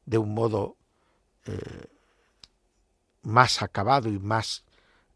de 0.06 0.16
un 0.16 0.32
modo 0.32 0.78
eh, 1.44 1.86
más 3.22 3.62
acabado 3.62 4.08
y 4.08 4.18
más 4.18 4.64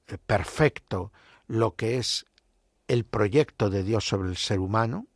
eh, 0.07 0.19
perfecto 0.19 1.13
lo 1.47 1.75
que 1.77 1.97
es 1.97 2.27
el 2.89 3.05
proyecto 3.05 3.71
de 3.71 3.83
Dios 3.83 4.07
sobre 4.07 4.29
el 4.29 4.37
ser 4.37 4.61
humano, 4.61 5.07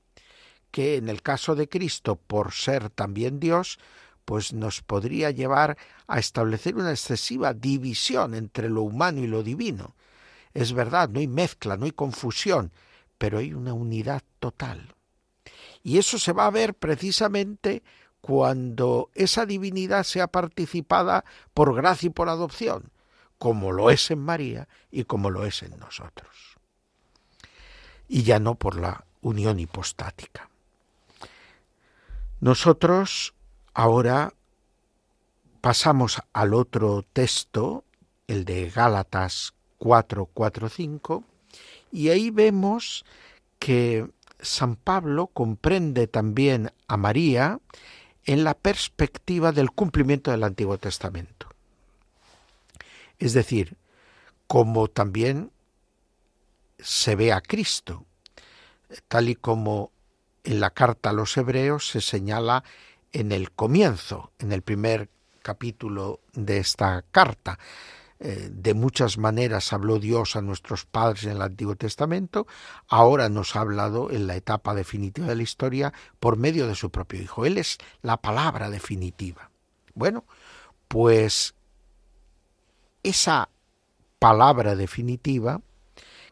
que 0.71 0.97
en 0.97 1.11
el 1.11 1.21
caso 1.21 1.55
de 1.55 1.69
Cristo, 1.69 2.17
por 2.17 2.53
ser 2.53 2.89
también 2.89 3.39
Dios, 3.39 3.79
pues 4.25 4.55
nos 4.55 4.81
podría 4.81 5.31
llevar 5.31 5.77
a 6.07 6.19
establecer 6.19 6.75
una 6.75 6.91
excesiva 6.91 7.53
división 7.53 8.35
entre 8.35 8.71
lo 8.71 8.81
humano 8.81 9.21
y 9.21 9.27
lo 9.27 9.43
divino. 9.43 9.95
Es 10.55 10.73
verdad, 10.73 11.11
no 11.11 11.21
hay 11.21 11.29
mezcla, 11.29 11.77
no 11.77 11.85
hay 11.85 11.93
confusión, 11.93 12.73
pero 13.19 13.39
hay 13.39 13.53
una 13.53 13.75
unidad 13.75 14.23
total. 14.39 14.95
Y 15.83 15.99
eso 15.99 16.19
se 16.19 16.33
va 16.33 16.47
a 16.47 16.51
ver 16.51 16.75
precisamente 16.75 17.83
cuando 18.21 19.11
esa 19.15 19.47
divinidad 19.47 20.05
sea 20.05 20.27
participada 20.27 21.25
por 21.55 21.75
gracia 21.75 22.09
y 22.09 22.11
por 22.11 22.29
adopción, 22.29 22.91
como 23.39 23.73
lo 23.73 23.91
es 23.91 24.11
en 24.11 24.19
María 24.21 24.69
y 24.91 25.05
como 25.05 25.31
lo 25.31 25.47
es 25.47 25.63
en 25.63 25.79
nosotros. 25.79 26.57
Y 28.09 28.23
ya 28.23 28.39
no 28.39 28.57
por 28.57 28.77
la 28.77 29.05
unión 29.21 29.61
hipostática. 29.61 30.49
Nosotros 32.41 33.35
ahora 33.75 34.33
pasamos 35.61 36.21
al 36.33 36.55
otro 36.55 37.05
texto, 37.13 37.85
el 38.27 38.45
de 38.45 38.71
Gálatas 38.71 39.55
4, 39.79 40.29
4, 40.33 40.69
5, 40.69 41.25
y 41.91 42.09
ahí 42.11 42.31
vemos 42.31 43.05
que 43.59 44.09
San 44.41 44.77
Pablo 44.77 45.29
comprende 45.29 46.07
también 46.07 46.73
a 46.87 46.97
María 46.97 47.61
en 48.25 48.45
la 48.45 48.55
perspectiva 48.55 49.53
del 49.53 49.71
cumplimiento 49.71 50.31
del 50.31 50.45
Antiguo 50.45 50.79
Testamento. 50.79 51.49
Es 53.19 53.33
decir, 53.33 53.77
como 54.47 54.89
también 54.89 55.51
se 56.79 57.17
ve 57.17 57.33
a 57.33 57.41
Cristo, 57.41 58.05
tal 59.09 59.29
y 59.29 59.35
como 59.35 59.91
en 60.45 60.61
la 60.61 60.71
carta 60.71 61.11
a 61.11 61.13
los 61.13 61.37
hebreos 61.37 61.89
se 61.89 62.01
señala 62.01 62.65
en 63.13 63.33
el 63.33 63.51
comienzo, 63.51 64.33
en 64.39 64.53
el 64.53 64.63
primer 64.63 65.09
capítulo 65.43 66.21
de 66.35 66.59
esta 66.59 67.05
carta. 67.11 67.59
Eh, 68.21 68.49
de 68.51 68.75
muchas 68.75 69.17
maneras 69.17 69.73
habló 69.73 70.01
Dios 70.01 70.35
a 70.35 70.43
nuestros 70.43 70.85
padres 70.85 71.23
en 71.25 71.31
el 71.31 71.43
Antiguo 71.43 71.77
Testamento, 71.77 72.49
ahora 72.89 73.29
nos 73.29 73.55
ha 73.55 73.61
hablado 73.61 74.11
en 74.11 74.27
la 74.27 74.35
etapa 74.35 74.75
definitiva 74.75 75.29
de 75.29 75.37
la 75.37 75.43
historia 75.45 75.93
por 76.19 76.37
medio 76.37 76.67
de 76.67 76.75
su 76.75 76.91
propio 76.91 77.23
Hijo. 77.23 77.47
Él 77.47 77.59
es 77.59 77.79
la 78.03 78.17
palabra 78.17 78.71
definitiva. 78.71 79.51
Bueno, 79.95 80.25
pues 80.89 81.55
esa 83.05 83.49
palabra 84.19 84.75
definitiva, 84.75 85.61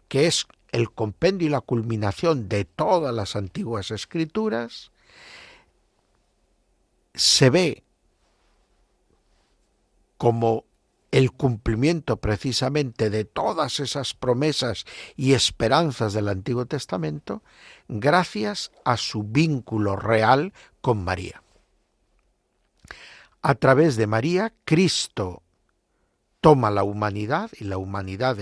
que 0.09 0.27
es 0.27 0.46
el 0.72 0.90
compendio 0.90 1.46
y 1.46 1.51
la 1.51 1.61
culminación 1.61 2.49
de 2.49 2.64
todas 2.64 3.14
las 3.14 3.37
antiguas 3.37 3.92
escrituras, 3.92 4.90
se 7.14 7.49
ve 7.49 7.85
como 10.18 10.64
el 11.11 11.33
cumplimiento 11.33 12.16
precisamente 12.19 13.11
de 13.11 13.25
todas 13.25 13.81
esas 13.81 14.14
promesas 14.14 14.85
y 15.16 15.35
esperanzas 15.35 16.12
del 16.12 16.29
Antiguo 16.29 16.66
Testamento 16.66 17.42
gracias 17.88 18.73
a 18.85 18.97
su 18.97 19.23
vínculo 19.23 19.97
real 19.97 20.53
con 20.81 21.05
María. 21.05 21.42
A 23.42 23.55
través 23.55 23.97
de 23.97 24.07
María, 24.07 24.53
Cristo 24.64 25.42
toma 26.40 26.71
la 26.71 26.83
humanidad 26.83 27.51
y 27.59 27.64
la 27.64 27.79
humanidad 27.79 28.37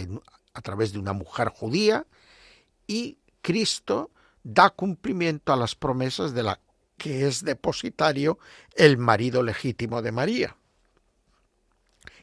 a 0.55 0.61
través 0.63 0.93
de 0.93 0.99
una 0.99 1.13
mujer 1.13 1.49
judía 1.49 2.07
y 2.87 3.19
Cristo 3.43 4.11
da 4.43 4.71
cumplimiento 4.71 5.53
a 5.53 5.57
las 5.57 5.75
promesas 5.75 6.33
de 6.33 6.43
la 6.43 6.61
que 6.97 7.27
es 7.27 7.45
depositario 7.45 8.39
el 8.77 8.97
marido 8.99 9.43
legítimo 9.43 10.01
de 10.01 10.13
María 10.13 10.57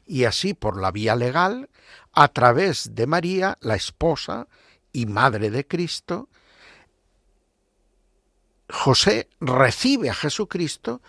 y 0.06 0.26
así 0.26 0.54
por 0.54 0.80
la 0.80 0.92
vía 0.92 1.16
legal, 1.16 1.70
a 2.14 2.28
través 2.28 2.96
de 2.96 3.08
María, 3.08 3.58
la 3.62 3.76
esposa 3.76 4.48
y 4.92 5.06
madre 5.06 5.50
de 5.50 5.66
Cristo, 5.66 6.30
José 8.70 9.30
recibe 9.40 10.10
a 10.10 10.14
Jesucristo 10.14 11.02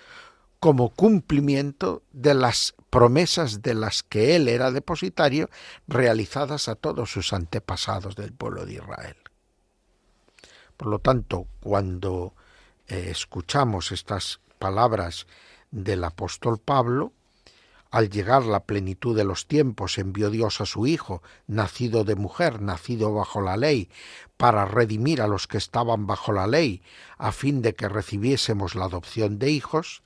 como 0.61 0.91
cumplimiento 0.91 2.03
de 2.13 2.35
las 2.35 2.75
promesas 2.91 3.63
de 3.63 3.75
las 3.75 4.03
que 4.03 4.37
él 4.37 4.49
era 4.49 4.71
depositario 4.71 5.49
realizadas 5.89 6.69
a 6.69 6.75
todos 6.75 7.11
sus 7.11 7.33
antepasados 7.33 8.15
del 8.15 8.33
pueblo 8.33 8.67
de 8.67 8.75
Israel. 8.75 9.17
Por 10.77 10.89
lo 10.89 10.99
tanto, 10.99 11.47
cuando 11.61 12.35
eh, 12.87 13.09
escuchamos 13.11 13.93
estas 13.93 14.41
palabras 14.59 15.27
del 15.71 16.05
apóstol 16.05 16.59
Pablo, 16.59 17.13
al 17.93 18.09
llegar 18.09 18.45
la 18.45 18.65
plenitud 18.65 19.15
de 19.15 19.23
los 19.23 19.47
tiempos, 19.47 19.99
envió 19.99 20.31
Dios 20.31 20.63
a 20.63 20.67
su 20.67 20.87
Hijo, 20.87 21.23
nacido 21.47 22.05
de 22.05 22.17
mujer, 22.17 22.63
nacido 22.63 23.13
bajo 23.13 23.43
la 23.43 23.59
ley, 23.59 23.91
para 24.39 24.65
redimir 24.65 25.21
a 25.21 25.29
los 25.29 25.47
que 25.47 25.59
estaban 25.59 26.07
bajo 26.07 26.33
la 26.33 26.47
ley, 26.47 26.81
a 27.19 27.33
fin 27.33 27.61
de 27.61 27.75
que 27.75 27.91
recibiésemos 27.91 28.75
la 28.75 28.87
adopción 28.87 29.39
de 29.39 29.51
hijos, 29.51 30.03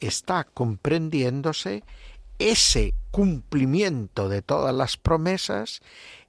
está 0.00 0.44
comprendiéndose 0.44 1.82
ese 2.38 2.94
cumplimiento 3.10 4.28
de 4.28 4.42
todas 4.42 4.74
las 4.74 4.98
promesas, 4.98 5.80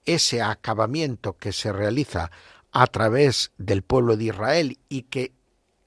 ese 0.06 0.42
acabamiento 0.42 1.36
que 1.38 1.52
se 1.52 1.74
realiza 1.74 2.32
a 2.72 2.88
través 2.88 3.52
del 3.58 3.82
pueblo 3.82 4.16
de 4.16 4.24
Israel 4.24 4.80
y 4.88 5.04
que 5.04 5.34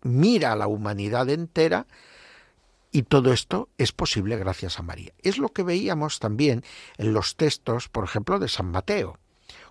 mira 0.02 0.52
a 0.52 0.56
la 0.56 0.66
humanidad 0.66 1.30
entera, 1.30 1.86
y 2.92 3.02
todo 3.04 3.32
esto 3.32 3.70
es 3.78 3.90
posible 3.92 4.36
gracias 4.36 4.78
a 4.78 4.82
María. 4.82 5.12
Es 5.22 5.38
lo 5.38 5.48
que 5.48 5.62
veíamos 5.62 6.20
también 6.20 6.62
en 6.98 7.14
los 7.14 7.36
textos, 7.36 7.88
por 7.88 8.04
ejemplo, 8.04 8.38
de 8.38 8.48
San 8.48 8.66
Mateo, 8.66 9.18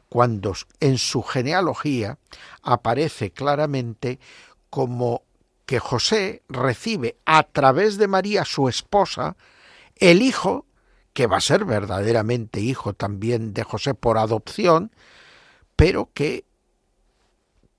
cuando 0.10 0.54
en 0.80 0.98
su 0.98 1.22
genealogía 1.22 2.18
aparece 2.64 3.32
claramente 3.32 4.20
como 4.72 5.24
que 5.68 5.80
José 5.80 6.42
recibe 6.50 7.18
a 7.26 7.44
través 7.44 7.98
de 7.98 8.08
María, 8.08 8.44
su 8.44 8.68
esposa, 8.68 9.38
el 9.96 10.24
hijo, 10.24 10.66
que 11.14 11.28
va 11.28 11.38
a 11.38 11.42
ser 11.42 11.64
verdaderamente 11.66 12.60
hijo 12.60 12.94
también 12.94 13.54
de 13.54 13.64
José 13.64 13.94
por 13.94 14.18
adopción, 14.18 14.92
pero 15.76 16.10
que 16.14 16.46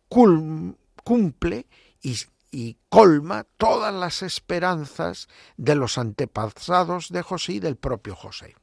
cumple 0.09 1.67
y 2.01 2.17
y 2.53 2.77
colma 2.91 3.47
todas 3.57 3.93
las 3.93 4.23
esperanzas 4.23 5.29
de 5.57 5.75
los 5.75 5.99
antepasados 5.99 7.09
de 7.09 7.23
José 7.23 7.55
y 7.55 7.61
del 7.61 7.77
propio 7.77 8.15
José. 8.15 8.55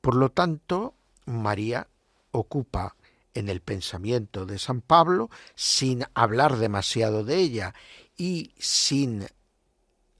Por 0.00 0.14
lo 0.14 0.30
tanto, 0.30 0.94
María 1.26 1.88
ocupa 2.30 2.94
en 3.34 3.48
el 3.48 3.60
pensamiento 3.60 4.46
de 4.46 4.58
San 4.58 4.80
Pablo, 4.80 5.28
sin 5.54 6.04
hablar 6.14 6.56
demasiado 6.56 7.24
de 7.24 7.36
ella 7.36 7.74
y 8.16 8.52
sin 8.58 9.26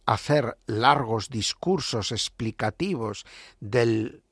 hacer 0.04 0.56
largos 0.66 1.28
discursos 1.28 2.12
explicativos 2.12 3.24
del 3.60 4.22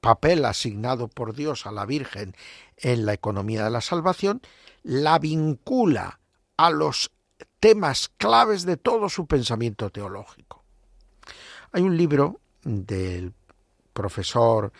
papel 0.00 0.44
asignado 0.44 1.08
por 1.08 1.34
Dios 1.34 1.66
a 1.66 1.72
la 1.72 1.86
Virgen 1.86 2.34
en 2.76 3.06
la 3.06 3.12
economía 3.12 3.64
de 3.64 3.70
la 3.70 3.80
salvación, 3.80 4.42
la 4.82 5.18
vincula 5.18 6.19
a 6.60 6.68
los 6.68 7.10
temas 7.58 8.10
claves 8.18 8.66
de 8.66 8.76
todo 8.76 9.08
su 9.08 9.26
pensamiento 9.26 9.88
teológico. 9.88 10.62
Hay 11.72 11.80
un 11.80 11.96
libro 11.96 12.40
del 12.62 13.32
profesor 13.94 14.70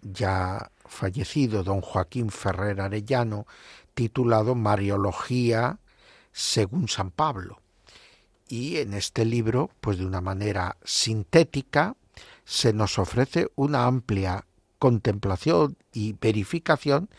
ya 0.00 0.72
fallecido, 0.84 1.62
don 1.62 1.80
Joaquín 1.80 2.30
Ferrer 2.30 2.80
Arellano, 2.80 3.46
titulado 3.94 4.56
Mariología 4.56 5.78
según 6.32 6.88
San 6.88 7.12
Pablo. 7.12 7.60
Y 8.48 8.78
en 8.78 8.94
este 8.94 9.24
libro, 9.24 9.70
pues 9.80 9.98
de 9.98 10.06
una 10.06 10.20
manera 10.20 10.76
sintética, 10.82 11.94
se 12.44 12.72
nos 12.72 12.98
ofrece 12.98 13.48
una 13.54 13.86
amplia 13.86 14.44
contemplación 14.80 15.76
y 15.92 16.14
verificación 16.14 17.10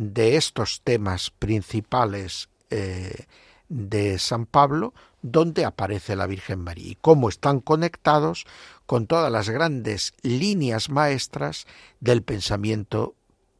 de 0.00 0.38
estos 0.38 0.80
temas 0.80 1.30
principales 1.30 2.48
eh, 2.70 3.26
de 3.68 4.18
San 4.18 4.46
Pablo, 4.46 4.94
donde 5.20 5.66
aparece 5.66 6.16
la 6.16 6.26
Virgen 6.26 6.60
María 6.60 6.92
y 6.92 6.94
cómo 6.94 7.28
están 7.28 7.60
conectados 7.60 8.46
con 8.86 9.06
todas 9.06 9.30
las 9.30 9.50
grandes 9.50 10.14
líneas 10.22 10.88
maestras 10.88 11.66
del 12.00 12.22
pensamiento 12.22 13.14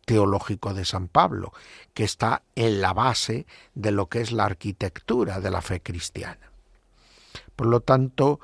teológico 0.07 0.73
de 0.73 0.87
San 0.87 1.09
Pablo, 1.09 1.53
que 1.93 2.05
está 2.05 2.43
en 2.55 2.81
la 2.81 2.95
base 2.95 3.45
de 3.75 3.91
lo 3.91 4.09
que 4.09 4.23
es 4.23 4.33
la 4.33 4.47
arquitectura 4.47 5.41
de 5.41 5.51
la 5.51 5.61
fe 5.61 5.83
cristiana. 5.83 6.51
Por 7.55 7.67
lo 7.67 7.81
tanto, 7.81 8.41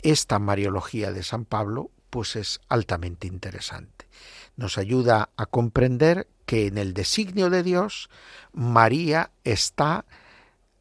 esta 0.00 0.38
Mariología 0.38 1.12
de 1.12 1.22
San 1.22 1.44
Pablo 1.44 1.90
pues 2.14 2.36
es 2.36 2.60
altamente 2.68 3.26
interesante. 3.26 4.06
Nos 4.54 4.78
ayuda 4.78 5.30
a 5.36 5.46
comprender 5.46 6.28
que 6.46 6.68
en 6.68 6.78
el 6.78 6.94
designio 6.94 7.50
de 7.50 7.64
Dios 7.64 8.08
María 8.52 9.32
está 9.42 10.04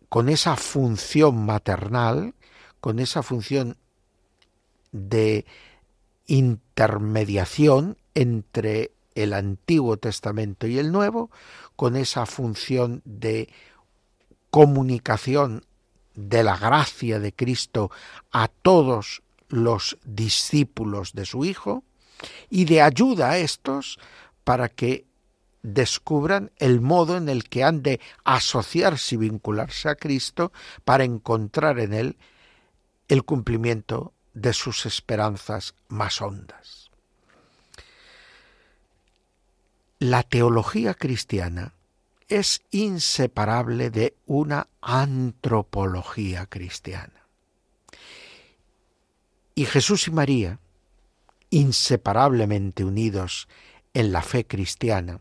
con 0.09 0.29
esa 0.29 0.55
función 0.57 1.43
maternal, 1.43 2.35
con 2.79 2.99
esa 2.99 3.23
función 3.23 3.77
de 4.91 5.47
intermediación 6.27 7.97
entre 8.13 8.91
el 9.15 9.33
Antiguo 9.33 9.97
Testamento 9.97 10.67
y 10.67 10.77
el 10.77 10.91
Nuevo, 10.91 11.31
con 11.75 11.95
esa 11.95 12.27
función 12.27 13.01
de 13.05 13.49
comunicación 14.51 15.65
de 16.13 16.43
la 16.43 16.57
gracia 16.57 17.19
de 17.19 17.33
Cristo 17.33 17.89
a 18.31 18.49
todos 18.49 19.22
los 19.53 19.97
discípulos 20.03 21.13
de 21.13 21.25
su 21.25 21.45
Hijo 21.45 21.83
y 22.49 22.65
de 22.65 22.81
ayuda 22.81 23.31
a 23.31 23.37
estos 23.37 23.99
para 24.43 24.69
que 24.69 25.05
descubran 25.61 26.51
el 26.57 26.81
modo 26.81 27.15
en 27.17 27.29
el 27.29 27.47
que 27.47 27.63
han 27.63 27.83
de 27.83 28.01
asociarse 28.23 29.15
y 29.15 29.19
vincularse 29.19 29.89
a 29.89 29.95
Cristo 29.95 30.51
para 30.83 31.03
encontrar 31.03 31.79
en 31.79 31.93
Él 31.93 32.17
el 33.07 33.23
cumplimiento 33.23 34.13
de 34.33 34.53
sus 34.53 34.85
esperanzas 34.85 35.75
más 35.87 36.21
hondas. 36.21 36.89
La 39.99 40.23
teología 40.23 40.95
cristiana 40.95 41.73
es 42.27 42.61
inseparable 42.71 43.89
de 43.89 44.17
una 44.25 44.67
antropología 44.81 46.47
cristiana. 46.47 47.22
Y 49.55 49.65
Jesús 49.65 50.07
y 50.07 50.11
María, 50.11 50.59
inseparablemente 51.49 52.83
unidos 52.83 53.47
en 53.93 54.11
la 54.11 54.21
fe 54.21 54.45
cristiana 54.45 55.19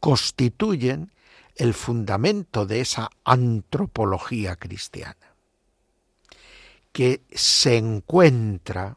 constituyen 0.00 1.12
el 1.56 1.74
fundamento 1.74 2.66
de 2.66 2.80
esa 2.80 3.10
antropología 3.24 4.56
cristiana, 4.56 5.34
que 6.92 7.22
se 7.32 7.76
encuentra 7.76 8.96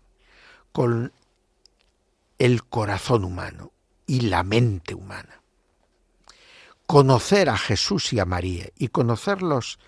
con 0.72 1.12
el 2.38 2.64
corazón 2.64 3.24
humano 3.24 3.72
y 4.06 4.22
la 4.22 4.44
mente 4.44 4.94
humana. 4.94 5.42
Conocer 6.86 7.50
a 7.50 7.58
Jesús 7.58 8.14
y 8.14 8.20
a 8.20 8.26
María 8.26 8.70
y 8.78 8.90
conocerlos 8.90 9.80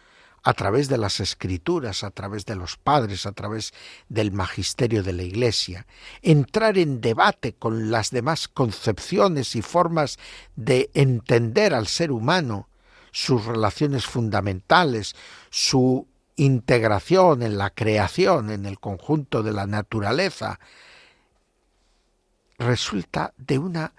a 0.44 0.54
través 0.54 0.90
de 0.90 0.98
las 0.98 1.22
escrituras, 1.22 2.04
a 2.04 2.12
través 2.12 2.46
de 2.46 2.56
los 2.56 2.76
padres, 2.76 3.26
a 3.26 3.32
través 3.32 3.74
del 4.10 4.34
magisterio 4.34 5.02
de 5.02 5.14
la 5.14 5.24
Iglesia, 5.24 5.88
entrar 6.22 6.78
en 6.78 7.00
debate 7.00 7.54
con 7.54 7.90
las 7.92 8.12
demás 8.12 8.50
concepciones 8.50 9.56
y 9.56 9.62
formas 9.62 10.20
de 10.58 10.90
entender 10.94 11.74
al 11.74 11.88
ser 11.88 12.12
humano, 12.12 12.68
sus 13.12 13.46
relaciones 13.46 14.06
fundamentales, 14.06 15.16
su 15.50 16.08
integración 16.36 17.42
en 17.44 17.58
la 17.58 17.70
creación, 17.70 18.50
en 18.50 18.66
el 18.66 18.80
conjunto 18.80 19.44
de 19.44 19.54
la 19.54 19.66
naturaleza, 19.66 20.60
resulta 22.58 23.34
de 23.38 23.60
una 23.60 23.94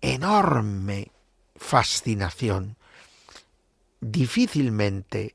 enorme 0.00 1.10
fascinación. 1.56 2.76
Difícilmente 4.00 5.34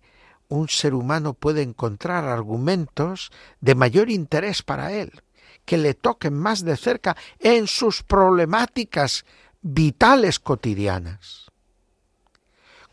un 0.49 0.69
ser 0.69 0.93
humano 0.93 1.33
puede 1.33 1.61
encontrar 1.61 2.25
argumentos 2.25 3.31
de 3.61 3.75
mayor 3.75 4.09
interés 4.09 4.61
para 4.61 4.91
él, 4.93 5.21
que 5.65 5.77
le 5.77 5.93
toquen 5.93 6.33
más 6.33 6.63
de 6.63 6.77
cerca 6.77 7.15
en 7.39 7.67
sus 7.67 8.03
problemáticas 8.03 9.25
vitales 9.61 10.39
cotidianas. 10.39 11.51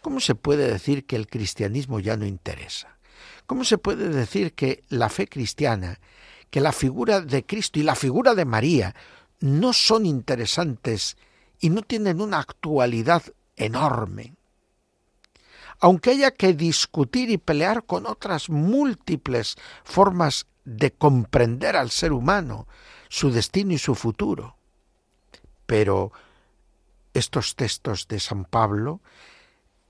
¿Cómo 0.01 0.21
se 0.21 0.35
puede 0.35 0.71
decir 0.71 1.05
que 1.05 1.17
el 1.17 1.27
cristianismo 1.27 2.01
ya 2.01 2.17
no 2.17 2.25
interesa? 2.25 2.99
¿Cómo 3.47 3.65
se 3.65 3.79
puede 3.79 4.09
decir 4.09 4.55
que 4.55 4.85
la 4.89 5.09
fe 5.09 5.27
cristiana, 5.27 6.01
que 6.51 6.61
la 6.61 6.73
figura 6.73 7.21
de 7.21 7.45
Cristo 7.45 7.79
y 7.79 7.83
la 7.83 7.95
figura 7.95 8.35
de 8.35 8.45
María 8.45 8.95
no 9.41 9.73
son 9.73 10.07
interesantes 10.07 11.17
y 11.59 11.71
no 11.71 11.83
tienen 11.83 12.21
una 12.21 12.39
actualidad 12.39 13.23
enorme? 13.57 14.37
Aunque 15.81 16.11
haya 16.11 16.31
que 16.31 16.53
discutir 16.53 17.31
y 17.31 17.39
pelear 17.39 17.85
con 17.85 18.07
otras 18.07 18.51
múltiples 18.51 19.57
formas 19.83 20.47
de 20.65 20.93
comprender 20.93 21.77
al 21.77 21.91
ser 21.91 22.13
humano, 22.13 22.69
su 23.09 23.31
destino 23.31 23.73
y 23.73 23.79
su 23.79 23.95
futuro. 23.95 24.57
Pero 25.67 26.13
estos 27.15 27.57
textos 27.57 28.07
de 28.09 28.21
San 28.21 28.45
Pablo 28.45 29.01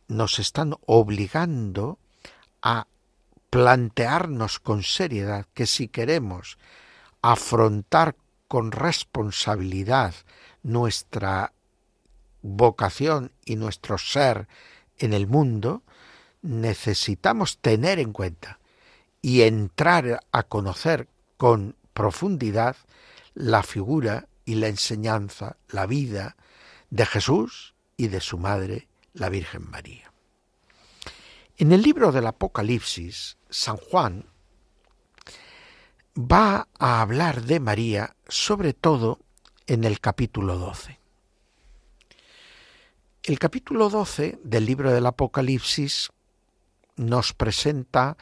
nos 0.09 0.39
están 0.39 0.75
obligando 0.87 1.99
a 2.63 2.87
plantearnos 3.51 4.61
con 4.61 4.83
seriedad 4.83 5.47
que 5.55 5.67
si 5.67 5.89
queremos 5.89 6.57
afrontar 7.21 8.17
con 8.49 8.73
responsabilidad 8.73 10.15
nuestra 10.63 11.53
vocación 12.43 13.33
y 13.45 13.57
nuestro 13.57 13.99
ser 13.99 14.49
en 15.01 15.13
el 15.13 15.27
mundo, 15.27 15.83
necesitamos 16.43 17.59
tener 17.59 17.99
en 17.99 18.13
cuenta 18.13 18.61
y 19.21 19.43
entrar 19.43 20.21
a 20.31 20.43
conocer 20.45 21.09
con 21.37 21.77
profundidad 21.93 22.77
la 23.35 23.63
figura 23.63 24.29
y 24.45 24.55
la 24.55 24.69
enseñanza, 24.69 25.57
la 25.69 25.87
vida 25.87 26.37
de 26.91 27.07
Jesús 27.07 27.75
y 27.97 28.09
de 28.09 28.21
su 28.21 28.39
madre, 28.39 28.89
la 29.13 29.29
Virgen 29.29 29.69
María. 29.71 30.13
En 31.57 31.73
el 31.73 31.83
libro 31.83 32.13
del 32.13 32.27
Apocalipsis, 32.27 33.37
San 33.51 33.77
Juan 33.77 34.27
va 36.17 36.69
a 36.79 37.01
hablar 37.01 37.43
de 37.43 37.61
María 37.61 38.17
sobre 38.29 38.73
todo 38.73 39.21
en 39.67 39.85
el 39.85 40.01
capítulo 40.01 40.57
12. 40.57 41.00
El 43.23 43.39
capítulo 43.39 43.91
12 43.91 44.39
del 44.43 44.65
libro 44.65 44.93
del 44.93 45.05
Apocalipsis 45.05 46.11
nos 46.97 47.35
presenta 47.35 48.17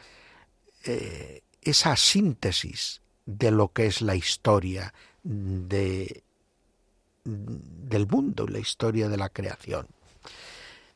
eh, 0.83 1.41
esa 1.61 1.95
síntesis 1.95 3.01
de 3.25 3.51
lo 3.51 3.71
que 3.71 3.85
es 3.85 4.01
la 4.01 4.15
historia 4.15 4.93
de, 5.23 6.23
del 7.23 8.07
mundo, 8.07 8.45
la 8.45 8.59
historia 8.59 9.07
de 9.07 9.15
la 9.15 9.29
creación. 9.29 9.87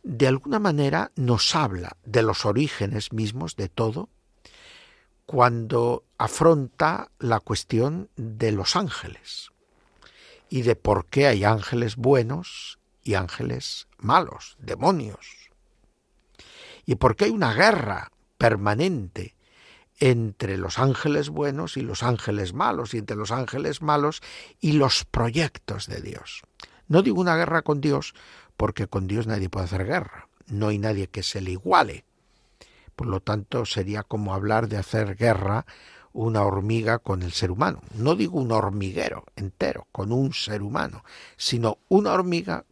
De 0.03 0.27
alguna 0.27 0.59
manera 0.59 1.13
nos 1.15 1.55
habla 1.55 1.95
de 2.03 2.23
los 2.23 2.45
orígenes 2.45 3.13
mismos 3.13 3.55
de 3.55 3.69
todo 3.69 4.09
cuando 5.25 6.03
afronta 6.17 7.09
la 7.19 7.39
cuestión 7.39 8.09
de 8.17 8.51
los 8.51 8.75
ángeles 8.75 9.51
y 10.49 10.63
de 10.63 10.75
por 10.75 11.05
qué 11.05 11.27
hay 11.27 11.45
ángeles 11.45 11.95
buenos 11.95 12.79
y 13.03 13.15
ángeles 13.15 13.87
malos, 13.97 14.55
demonios. 14.59 15.49
Y 16.85 16.95
porque 16.95 17.25
hay 17.25 17.31
una 17.31 17.53
guerra 17.53 18.11
permanente 18.37 19.35
entre 19.99 20.57
los 20.57 20.79
ángeles 20.79 21.29
buenos 21.29 21.77
y 21.77 21.81
los 21.81 22.03
ángeles 22.03 22.53
malos, 22.53 22.93
y 22.93 22.97
entre 22.97 23.15
los 23.15 23.31
ángeles 23.31 23.81
malos 23.81 24.21
y 24.59 24.73
los 24.73 25.05
proyectos 25.05 25.87
de 25.87 26.01
Dios. 26.01 26.41
No 26.87 27.01
digo 27.01 27.21
una 27.21 27.37
guerra 27.37 27.61
con 27.61 27.79
Dios, 27.79 28.13
porque 28.57 28.87
con 28.87 29.07
Dios 29.07 29.27
nadie 29.27 29.49
puede 29.49 29.65
hacer 29.65 29.85
guerra, 29.85 30.27
no 30.47 30.67
hay 30.67 30.77
nadie 30.77 31.07
que 31.07 31.23
se 31.23 31.41
le 31.41 31.51
iguale. 31.51 32.05
Por 32.95 33.07
lo 33.07 33.21
tanto, 33.21 33.65
sería 33.65 34.03
como 34.03 34.33
hablar 34.33 34.67
de 34.67 34.77
hacer 34.77 35.15
guerra 35.15 35.65
una 36.11 36.43
hormiga 36.43 36.99
con 36.99 37.23
el 37.23 37.31
ser 37.31 37.49
humano. 37.49 37.81
No 37.93 38.15
digo 38.15 38.39
un 38.39 38.51
hormiguero 38.51 39.25
entero, 39.35 39.87
con 39.91 40.11
un 40.11 40.33
ser 40.33 40.61
humano, 40.61 41.03
sino 41.37 41.79
una 41.89 42.13
hormiga 42.13 42.65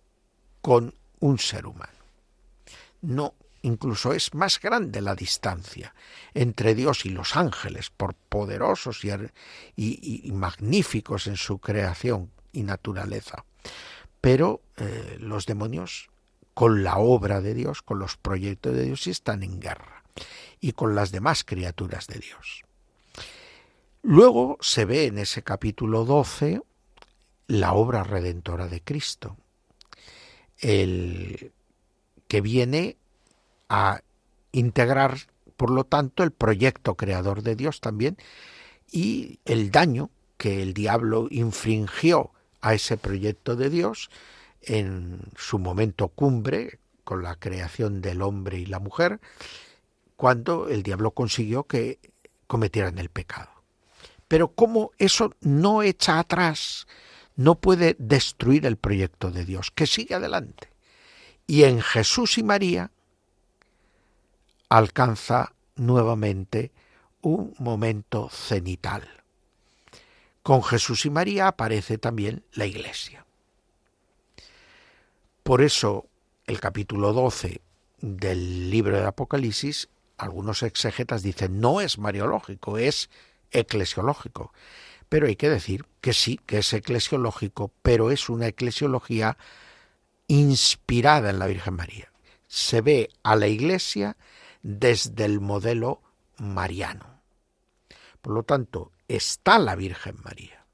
con 0.62 0.93
un 1.20 1.39
ser 1.39 1.66
humano. 1.66 1.91
No, 3.01 3.34
incluso 3.64 4.14
es 4.14 4.34
más 4.34 4.59
grande 4.59 5.01
la 5.01 5.16
distancia 5.16 5.93
entre 6.34 6.76
Dios 6.76 7.05
y 7.05 7.09
los 7.09 7.36
ángeles, 7.36 7.89
por 7.89 8.14
poderosos 8.14 9.01
y, 9.03 10.32
magníficos 10.32 11.28
en 11.28 11.38
su 11.38 11.59
creación 11.59 12.32
y 12.53 12.64
naturaleza. 12.64 13.43
Pero 14.20 14.62
eh, 14.78 15.18
los 15.20 15.45
demonios, 15.45 16.09
con 16.53 16.84
la 16.84 16.97
obra 16.97 17.41
de 17.41 17.53
Dios, 17.53 17.82
con 17.82 17.99
los 17.99 18.18
proyectos 18.18 18.74
de 18.76 18.84
Dios, 18.84 19.07
están 19.07 19.41
en 19.43 19.59
guerra, 19.59 20.03
y 20.59 20.74
con 20.74 20.95
las 20.95 21.12
demás 21.12 21.43
criaturas 21.43 22.07
de 22.07 22.20
Dios. 22.20 22.64
Luego 24.03 24.57
se 24.62 24.86
ve 24.86 25.05
en 25.05 25.18
ese 25.18 25.43
capítulo 25.43 26.05
12 26.05 26.62
la 27.47 27.74
obra 27.74 28.03
redentora 28.03 28.68
de 28.68 28.82
Cristo, 28.82 29.38
el 30.62 31.51
que 32.28 32.41
viene 32.41 32.97
a 33.68 34.01
integrar, 34.51 35.18
por 35.57 35.72
lo 35.72 35.84
tanto, 35.84 36.24
el 36.24 36.32
proyecto 36.32 36.95
creador 36.95 37.41
de 37.41 37.55
Dios 37.55 37.82
también 37.82 38.18
y 38.91 39.39
el 39.45 39.72
daño 39.72 40.09
que 40.38 40.62
el 40.62 40.74
diablo 40.74 41.28
infringió 41.30 42.32
a 42.62 42.74
ese 42.74 42.97
proyecto 42.97 43.55
de 43.55 43.70
Dios 43.70 44.09
en 44.62 45.22
su 45.36 45.59
momento 45.59 46.07
cumbre 46.07 46.80
con 47.03 47.24
la 47.24 47.36
creación 47.36 48.01
del 48.01 48.22
hombre 48.22 48.59
y 48.59 48.66
la 48.66 48.80
mujer, 48.80 49.20
cuando 50.16 50.68
el 50.70 50.84
diablo 50.84 51.12
consiguió 51.12 51.64
que 51.64 51.99
cometieran 52.47 52.99
el 52.99 53.09
pecado. 53.09 53.49
Pero 54.28 54.49
como 54.49 54.91
eso 54.97 55.34
no 55.41 55.84
echa 55.84 56.20
atrás 56.20 56.88
no 57.36 57.56
puede 57.56 57.96
destruir 58.00 58.66
el 58.66 58.78
proyecto 58.78 59.32
de 59.32 59.46
Dios, 59.46 59.72
que 59.72 59.88
sigue 59.88 60.16
adelante. 60.16 60.70
Y 61.48 61.64
en 61.64 61.82
Jesús 61.82 62.38
y 62.38 62.44
María 62.44 62.92
alcanza 64.70 65.54
nuevamente 65.76 66.72
un 67.22 67.54
momento 67.60 68.30
cenital. 68.30 69.08
Con 70.44 70.64
Jesús 70.64 71.06
y 71.06 71.10
María 71.10 71.48
aparece 71.48 71.98
también 71.98 72.44
la 72.54 72.66
Iglesia. 72.66 73.26
Por 75.44 75.62
eso 75.62 76.08
el 76.46 76.60
capítulo 76.60 77.14
12 77.14 77.62
del 78.00 78.70
libro 78.70 78.98
de 78.98 79.06
Apocalipsis, 79.06 79.90
algunos 80.18 80.64
exegetas 80.64 81.22
dicen 81.24 81.60
no 81.60 81.82
es 81.82 81.98
mariológico, 81.98 82.78
es 82.78 83.10
eclesiológico. 83.52 84.54
Pero 85.10 85.28
hay 85.28 85.36
que 85.36 85.50
decir 85.50 85.86
que 86.02 86.14
sí, 86.14 86.39
que 86.45 86.58
es 86.58 86.74
eclesiológico, 86.74 87.72
pero 87.82 88.12
es 88.12 88.28
una 88.28 88.47
eclesiología 88.47 89.38
inspirada 90.28 91.30
en 91.30 91.39
la 91.39 91.47
Virgen 91.47 91.76
María. 91.76 92.12
Se 92.47 92.82
ve 92.82 93.10
a 93.24 93.36
la 93.36 93.47
Iglesia 93.47 94.18
desde 94.64 95.26
el 95.26 95.39
modelo 95.39 96.02
mariano. 96.38 97.22
Por 98.22 98.34
lo 98.34 98.43
tanto, 98.43 98.91
está 99.08 99.60
la 99.60 99.76
Virgen 99.76 100.18
María. 100.24 100.66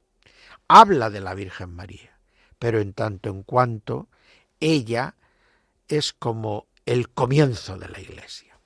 Habla 0.67 1.09
de 1.09 1.21
la 1.21 1.33
Virgen 1.33 1.75
María, 1.75 2.17
pero 2.57 2.79
en 2.79 2.93
tanto 2.93 3.29
en 3.29 3.43
cuanto 3.43 4.07
ella 4.59 5.15
es 5.87 6.13
como 6.13 6.67
el 6.85 7.09
comienzo 7.09 7.77
de 7.77 7.89
la 7.89 7.99
Iglesia. 7.99 8.59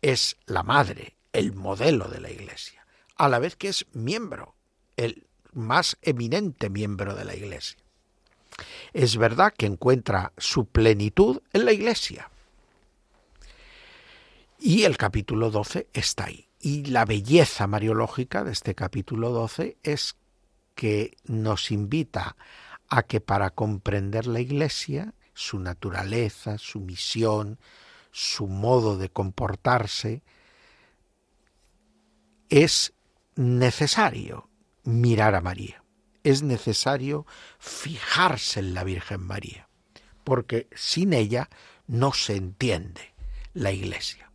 Es 0.00 0.36
la 0.46 0.62
madre, 0.62 1.16
el 1.32 1.52
modelo 1.52 2.08
de 2.08 2.20
la 2.20 2.30
Iglesia, 2.30 2.86
a 3.16 3.28
la 3.28 3.38
vez 3.38 3.56
que 3.56 3.68
es 3.68 3.86
miembro, 3.92 4.54
el 4.96 5.26
más 5.52 5.96
eminente 6.02 6.70
miembro 6.70 7.14
de 7.14 7.24
la 7.24 7.34
Iglesia. 7.34 7.78
Es 8.92 9.16
verdad 9.16 9.52
que 9.56 9.66
encuentra 9.66 10.32
su 10.36 10.66
plenitud 10.66 11.40
en 11.52 11.64
la 11.64 11.72
Iglesia. 11.72 12.30
Y 14.58 14.84
el 14.84 14.96
capítulo 14.96 15.50
12 15.50 15.88
está 15.92 16.26
ahí. 16.26 16.48
Y 16.60 16.84
la 16.84 17.04
belleza 17.04 17.66
mariológica 17.66 18.44
de 18.44 18.52
este 18.52 18.74
capítulo 18.74 19.30
12 19.30 19.76
es 19.82 20.16
que 20.74 21.16
nos 21.24 21.70
invita 21.70 22.36
a 22.88 23.02
que 23.02 23.20
para 23.20 23.50
comprender 23.50 24.26
la 24.26 24.40
Iglesia, 24.40 25.14
su 25.34 25.58
naturaleza, 25.58 26.58
su 26.58 26.80
misión, 26.80 27.58
su 28.12 28.46
modo 28.46 28.98
de 28.98 29.08
comportarse, 29.08 30.22
es 32.48 32.92
necesario 33.34 34.48
mirar 34.84 35.34
a 35.34 35.40
María, 35.40 35.82
es 36.24 36.42
necesario 36.42 37.26
fijarse 37.58 38.60
en 38.60 38.74
la 38.74 38.84
Virgen 38.84 39.20
María, 39.20 39.68
porque 40.24 40.68
sin 40.74 41.12
ella 41.12 41.48
no 41.86 42.12
se 42.12 42.36
entiende 42.36 43.14
la 43.54 43.72
Iglesia. 43.72 44.30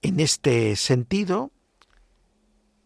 En 0.00 0.20
este 0.20 0.76
sentido, 0.76 1.50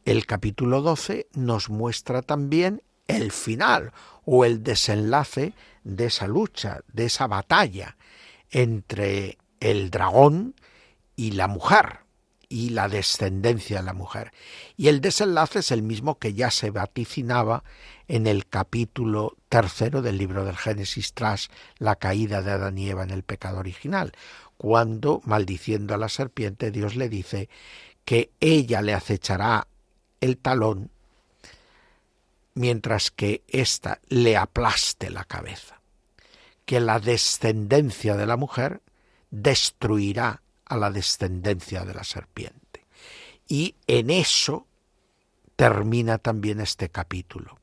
el 0.05 0.27
capítulo 0.27 0.83
12 0.83 1.29
nos 1.35 1.69
muestra 1.69 2.23
también 2.23 2.83
el 3.07 3.33
final 3.33 3.93
o 4.25 4.45
el 4.45 4.63
desenlace 4.63 5.55
de 5.85 6.07
esa 6.07 6.27
lucha, 6.27 6.81
de 6.93 7.07
esa 7.07 7.27
batalla 7.27 7.97
entre 8.51 9.39
el 9.61 9.91
dragón 9.91 10.55
y 11.17 11.33
la 11.33 11.49
mujer 11.49 12.02
y 12.53 12.69
la 12.69 12.87
descendencia 12.89 13.79
de 13.79 13.83
la 13.83 13.95
mujer. 13.95 14.31
Y 14.77 14.89
el 14.89 15.01
desenlace 15.01 15.61
es 15.61 15.71
el 15.71 15.83
mismo 15.83 16.19
que 16.19 16.35
ya 16.35 16.51
se 16.51 16.71
vaticinaba 16.71 17.65
en 18.09 18.27
el 18.27 18.47
capítulo 18.47 19.39
tercero 19.49 20.03
del 20.03 20.19
libro 20.19 20.45
del 20.45 20.59
Génesis 20.59 21.15
tras 21.15 21.49
la 21.79 21.97
caída 21.97 22.43
de 22.43 22.51
Adán 22.51 22.77
y 22.77 22.91
Eva 22.91 23.05
en 23.05 23.11
el 23.11 23.23
pecado 23.23 23.59
original, 23.59 24.13
cuando, 24.59 25.23
maldiciendo 25.25 25.95
a 25.95 25.97
la 25.97 26.11
serpiente, 26.11 26.71
Dios 26.71 26.95
le 26.95 27.09
dice 27.09 27.49
que 28.05 28.31
ella 28.39 28.83
le 28.83 28.93
acechará 28.93 29.67
el 30.21 30.37
talón 30.37 30.91
mientras 32.53 33.11
que 33.11 33.43
ésta 33.49 33.99
le 34.09 34.37
aplaste 34.37 35.09
la 35.09 35.25
cabeza, 35.25 35.81
que 36.67 36.81
la 36.81 37.01
descendencia 37.01 38.15
de 38.15 38.27
la 38.27 38.37
mujer 38.37 38.83
destruirá 39.31 40.43
a 40.73 40.77
la 40.77 40.91
descendencia 40.91 41.85
de 41.85 41.95
la 41.95 42.05
serpiente. 42.05 42.87
Y 43.47 43.77
en 43.87 44.09
eso 44.09 44.67
termina 45.57 46.19
también 46.19 46.61
este 46.61 46.89
capítulo, 46.89 47.59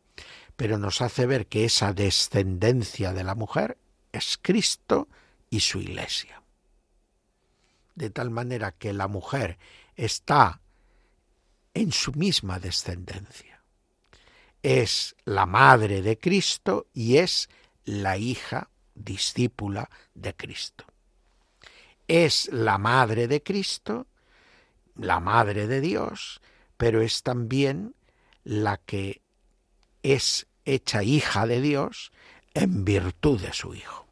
pero 0.56 0.78
nos 0.78 1.02
hace 1.02 1.26
ver 1.26 1.48
que 1.48 1.66
esa 1.66 1.94
descendencia 1.94 3.12
de 3.14 3.24
la 3.24 3.34
mujer 3.34 3.78
es 4.12 4.38
Cristo 4.40 5.08
y 5.50 5.62
su 5.62 5.80
iglesia. 5.80 6.44
De 7.96 8.12
tal 8.12 8.30
manera 8.30 8.72
que 8.72 8.94
la 8.94 9.08
mujer 9.08 9.58
está 9.96 10.62
en 11.74 11.92
su 11.92 12.14
misma 12.14 12.60
descendencia. 12.60 13.64
Es 14.62 15.16
la 15.26 15.46
madre 15.46 16.02
de 16.02 16.20
Cristo 16.20 16.88
y 16.94 17.18
es 17.18 17.50
la 17.86 18.18
hija 18.18 18.70
discípula 18.94 19.90
de 20.14 20.36
Cristo. 20.36 20.86
Es 22.10 22.50
la 22.52 22.80
madre 22.80 23.28
de 23.28 23.44
Cristo, 23.44 24.08
la 24.96 25.20
madre 25.20 25.68
de 25.68 25.80
Dios, 25.80 26.42
pero 26.76 27.02
es 27.02 27.22
también 27.22 27.94
la 28.44 28.78
que 28.78 29.22
es 30.02 30.48
hecha 30.66 31.04
hija 31.04 31.46
de 31.46 31.62
Dios 31.62 32.12
en 32.56 32.84
virtud 32.84 33.40
de 33.40 33.54
su 33.54 33.76
Hijo, 33.76 34.08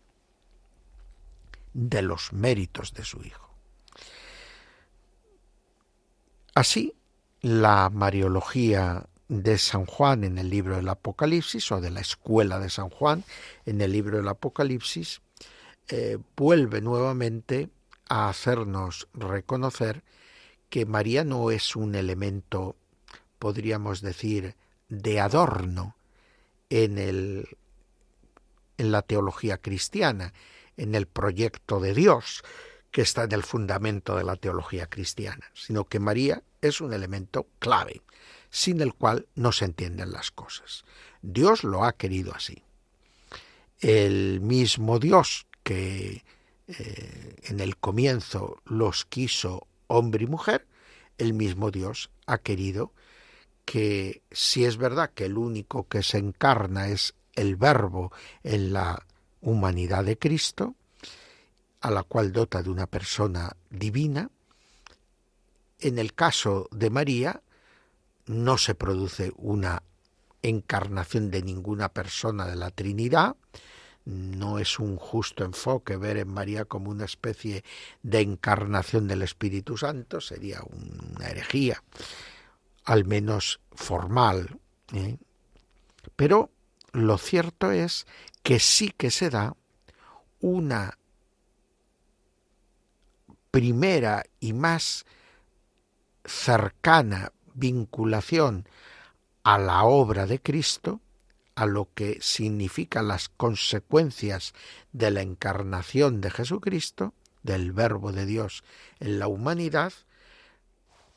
de 1.74 2.04
los 2.04 2.34
méritos 2.34 2.94
de 2.94 3.04
su 3.04 3.24
Hijo. 3.24 3.50
Así, 6.54 6.94
la 7.42 7.90
Mariología 7.90 9.08
de 9.28 9.58
San 9.58 9.88
Juan 9.88 10.24
en 10.24 10.38
el 10.38 10.52
libro 10.52 10.76
del 10.76 10.90
Apocalipsis 10.90 11.72
o 11.72 11.82
de 11.82 11.90
la 11.90 12.02
escuela 12.02 12.60
de 12.60 12.70
San 12.70 12.92
Juan 12.92 13.24
en 13.66 13.82
el 13.82 13.92
libro 13.92 14.18
del 14.18 14.28
Apocalipsis 14.28 15.22
eh, 15.90 16.18
vuelve 16.36 16.82
nuevamente 16.82 17.70
a 18.10 18.30
hacernos 18.30 19.08
reconocer 19.14 20.04
que 20.70 20.86
María 20.86 21.24
no 21.24 21.52
es 21.52 21.76
un 21.76 21.96
elemento, 21.96 22.76
podríamos 23.40 24.02
decir, 24.02 24.56
de 24.90 25.20
adorno 25.20 25.96
en, 26.70 26.98
el, 26.98 27.58
en 28.78 28.92
la 28.92 29.02
teología 29.02 29.58
cristiana, 29.58 30.34
en 30.76 30.96
el 30.96 31.08
proyecto 31.08 31.80
de 31.80 31.94
Dios, 31.94 32.44
que 32.92 33.02
está 33.02 33.24
en 33.24 33.32
el 33.34 33.44
fundamento 33.44 34.16
de 34.16 34.24
la 34.24 34.36
teología 34.36 34.88
cristiana, 34.88 35.46
sino 35.54 35.86
que 35.86 36.00
María 36.00 36.44
es 36.62 36.82
un 36.82 36.94
elemento 36.94 37.48
clave, 37.60 38.02
sin 38.50 38.82
el 38.82 38.94
cual 38.94 39.28
no 39.36 39.52
se 39.52 39.66
entienden 39.66 40.12
las 40.12 40.32
cosas. 40.32 40.84
Dios 41.22 41.64
lo 41.64 41.84
ha 41.84 41.94
querido 41.94 42.34
así. 42.34 42.64
El 43.80 44.42
mismo 44.42 45.00
Dios 45.00 45.46
que 45.64 46.24
eh, 46.68 47.36
en 47.44 47.60
el 47.60 47.78
comienzo 47.78 48.62
los 48.66 49.06
quiso 49.06 49.68
hombre 49.88 50.26
y 50.26 50.28
mujer, 50.28 50.68
el 51.18 51.34
mismo 51.34 51.72
Dios 51.72 52.10
ha 52.26 52.38
querido 52.40 52.92
que 53.66 54.22
si 54.32 54.66
es 54.66 54.78
verdad 54.78 55.12
que 55.14 55.26
el 55.26 55.38
único 55.38 55.88
que 55.88 56.04
se 56.04 56.18
encarna 56.18 56.88
es 56.88 57.14
el 57.36 57.56
verbo 57.56 58.12
en 58.44 58.74
la 58.74 59.06
humanidad 59.42 60.04
de 60.06 60.18
Cristo, 60.18 60.76
a 61.82 61.92
la 61.92 62.04
cual 62.04 62.32
dota 62.32 62.64
de 62.64 62.70
una 62.70 62.88
persona 62.88 63.56
divina, 63.70 64.30
en 65.80 66.00
el 66.00 66.14
caso 66.14 66.68
de 66.72 66.90
María 66.90 67.42
no 68.26 68.58
se 68.58 68.76
produce 68.76 69.32
una 69.38 69.84
encarnación 70.42 71.32
de 71.32 71.44
ninguna 71.44 71.90
persona 71.90 72.48
de 72.48 72.56
la 72.56 72.72
Trinidad, 72.72 73.36
no 74.08 74.58
es 74.58 74.80
un 74.80 74.96
justo 74.96 75.44
enfoque 75.44 75.98
ver 75.98 76.16
en 76.16 76.30
María 76.30 76.64
como 76.64 76.90
una 76.92 77.04
especie 77.04 77.66
de 78.04 78.22
encarnación 78.22 79.06
del 79.06 79.22
Espíritu 79.22 79.76
Santo, 79.76 80.22
sería 80.22 80.62
una 80.64 81.28
herejía, 81.28 81.84
al 82.86 83.04
menos 83.04 83.60
formal. 83.74 84.60
¿eh? 84.94 85.18
Pero 86.16 86.50
lo 86.94 87.18
cierto 87.18 87.72
es 87.72 88.08
que 88.44 88.60
sí 88.60 88.94
que 88.96 89.12
se 89.12 89.30
da 89.30 89.58
una 90.40 90.98
primera 93.52 94.24
y 94.40 94.54
más 94.54 95.06
cercana 96.24 97.34
vinculación 97.56 98.70
a 99.44 99.58
la 99.58 99.84
obra 99.84 100.28
de 100.28 100.40
Cristo, 100.40 101.02
a 101.58 101.66
lo 101.66 101.90
que 101.96 102.20
significan 102.22 103.08
las 103.08 103.30
consecuencias 103.30 104.54
de 104.92 105.10
la 105.10 105.24
encarnación 105.24 106.22
de 106.22 106.30
Jesucristo, 106.30 107.16
del 107.42 107.72
Verbo 107.72 108.12
de 108.12 108.28
Dios 108.28 108.64
en 109.00 109.18
la 109.18 109.28
humanidad, 109.28 109.92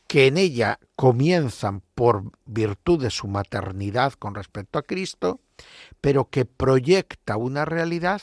que 0.06 0.28
en 0.28 0.38
ella 0.38 0.80
comienzan 0.96 1.82
por 1.94 2.32
virtud 2.46 3.02
de 3.02 3.10
su 3.10 3.28
maternidad 3.28 4.14
con 4.14 4.34
respecto 4.34 4.78
a 4.78 4.82
Cristo, 4.82 5.40
pero 6.00 6.30
que 6.30 6.46
proyecta 6.46 7.36
una 7.36 7.66
realidad 7.66 8.22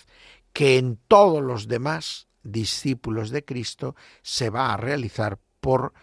que 0.53 0.79
en 0.79 0.97
todos 1.07 1.43
los 1.43 1.67
demás 1.67 2.27
discípulos 2.41 3.29
de 3.29 3.45
Cristo 3.45 3.95
se 4.23 4.49
va 4.49 4.73
a 4.73 4.77
realizar 4.77 5.37
por 5.61 5.93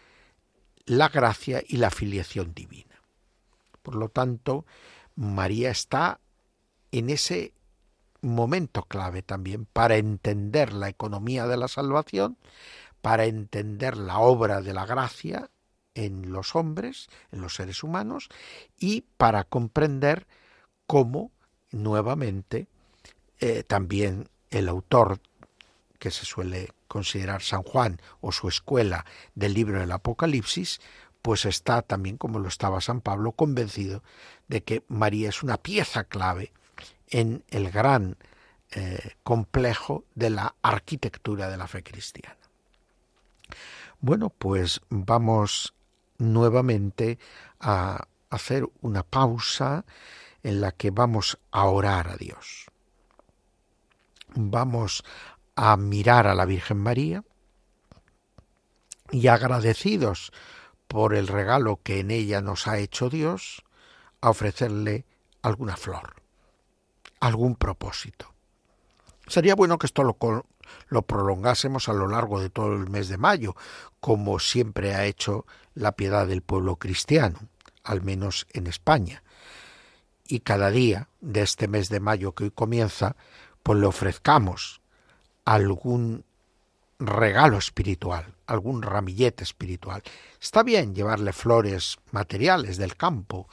la 0.86 1.08
gracia 1.08 1.60
y 1.66 1.78
la 1.78 1.90
filiación 1.90 2.54
divina. 2.54 3.02
Por 3.82 3.96
lo 3.96 4.10
tanto, 4.10 4.64
María 5.16 5.70
está 5.70 6.20
en 6.92 7.10
ese 7.10 7.52
momento 8.20 8.82
clave 8.84 9.22
también 9.22 9.66
para 9.66 9.96
entender 9.96 10.72
la 10.72 10.88
economía 10.88 11.46
de 11.46 11.56
la 11.56 11.68
salvación, 11.68 12.38
para 13.02 13.26
entender 13.26 13.96
la 13.96 14.18
obra 14.18 14.62
de 14.62 14.72
la 14.72 14.86
gracia 14.86 15.50
en 15.94 16.32
los 16.32 16.56
hombres, 16.56 17.08
en 17.32 17.40
los 17.40 17.54
seres 17.54 17.82
humanos, 17.82 18.28
y 18.78 19.02
para 19.16 19.44
comprender 19.44 20.26
cómo 20.86 21.30
nuevamente 21.70 22.66
eh, 23.40 23.62
también 23.62 24.28
el 24.50 24.68
autor 24.68 25.20
que 25.98 26.10
se 26.10 26.24
suele 26.24 26.70
considerar 26.88 27.42
San 27.42 27.62
Juan 27.62 28.00
o 28.20 28.30
su 28.30 28.48
escuela 28.48 29.04
del 29.34 29.54
libro 29.54 29.80
del 29.80 29.92
Apocalipsis, 29.92 30.80
pues 31.24 31.46
está 31.46 31.80
también, 31.80 32.18
como 32.18 32.38
lo 32.38 32.48
estaba 32.48 32.82
San 32.82 33.00
Pablo, 33.00 33.32
convencido 33.32 34.02
de 34.46 34.62
que 34.62 34.84
María 34.88 35.30
es 35.30 35.42
una 35.42 35.56
pieza 35.56 36.04
clave 36.04 36.52
en 37.08 37.42
el 37.48 37.70
gran 37.70 38.18
eh, 38.72 39.12
complejo 39.22 40.04
de 40.14 40.28
la 40.28 40.54
arquitectura 40.60 41.48
de 41.48 41.56
la 41.56 41.66
fe 41.66 41.82
cristiana. 41.82 42.36
Bueno, 44.00 44.28
pues 44.28 44.82
vamos 44.90 45.72
nuevamente 46.18 47.18
a 47.58 48.06
hacer 48.28 48.68
una 48.82 49.02
pausa 49.02 49.86
en 50.42 50.60
la 50.60 50.72
que 50.72 50.90
vamos 50.90 51.38
a 51.52 51.64
orar 51.64 52.08
a 52.08 52.18
Dios. 52.18 52.66
Vamos 54.34 55.02
a 55.56 55.74
mirar 55.78 56.26
a 56.26 56.34
la 56.34 56.44
Virgen 56.44 56.76
María 56.76 57.24
y 59.10 59.28
agradecidos 59.28 60.30
por 60.88 61.14
el 61.14 61.28
regalo 61.28 61.80
que 61.82 62.00
en 62.00 62.10
ella 62.10 62.40
nos 62.40 62.66
ha 62.66 62.78
hecho 62.78 63.10
Dios, 63.10 63.64
a 64.20 64.30
ofrecerle 64.30 65.04
alguna 65.42 65.76
flor, 65.76 66.14
algún 67.20 67.56
propósito. 67.56 68.32
Sería 69.26 69.54
bueno 69.54 69.78
que 69.78 69.86
esto 69.86 70.02
lo, 70.02 70.16
lo, 70.88 71.02
prolongásemos 71.02 71.88
a 71.88 71.92
lo 71.92 72.08
largo 72.08 72.40
de 72.40 72.50
todo 72.50 72.74
el 72.74 72.88
mes 72.88 73.08
de 73.08 73.18
mayo, 73.18 73.54
como 74.00 74.38
siempre 74.38 74.94
ha 74.94 75.04
hecho 75.04 75.46
la 75.74 75.92
piedad 75.92 76.26
del 76.26 76.42
pueblo 76.42 76.76
cristiano, 76.76 77.38
al 77.82 78.02
menos 78.02 78.46
en 78.52 78.66
España. 78.66 79.22
Y 80.26 80.40
cada 80.40 80.70
día 80.70 81.08
de 81.20 81.42
este 81.42 81.68
mes 81.68 81.88
de 81.88 82.00
mayo 82.00 82.34
que 82.34 82.44
hoy 82.44 82.50
comienza, 82.50 83.16
pues 83.62 83.78
le 83.78 83.86
ofrezcamos 83.86 84.80
algún 85.44 86.24
regalo 87.06 87.58
espiritual, 87.58 88.34
algún 88.46 88.82
ramillete 88.82 89.44
espiritual. 89.44 90.02
Está 90.40 90.62
bien 90.62 90.94
llevarle 90.94 91.32
flores 91.32 91.98
materiales 92.10 92.76
del 92.76 92.96
campo 92.96 93.48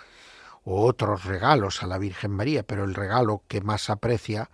o 0.63 0.85
otros 0.85 1.25
regalos 1.25 1.81
a 1.81 1.87
la 1.87 1.97
Virgen 1.97 2.31
María, 2.31 2.63
pero 2.63 2.83
el 2.83 2.93
regalo 2.93 3.43
que 3.47 3.61
más 3.61 3.89
aprecia 3.89 4.49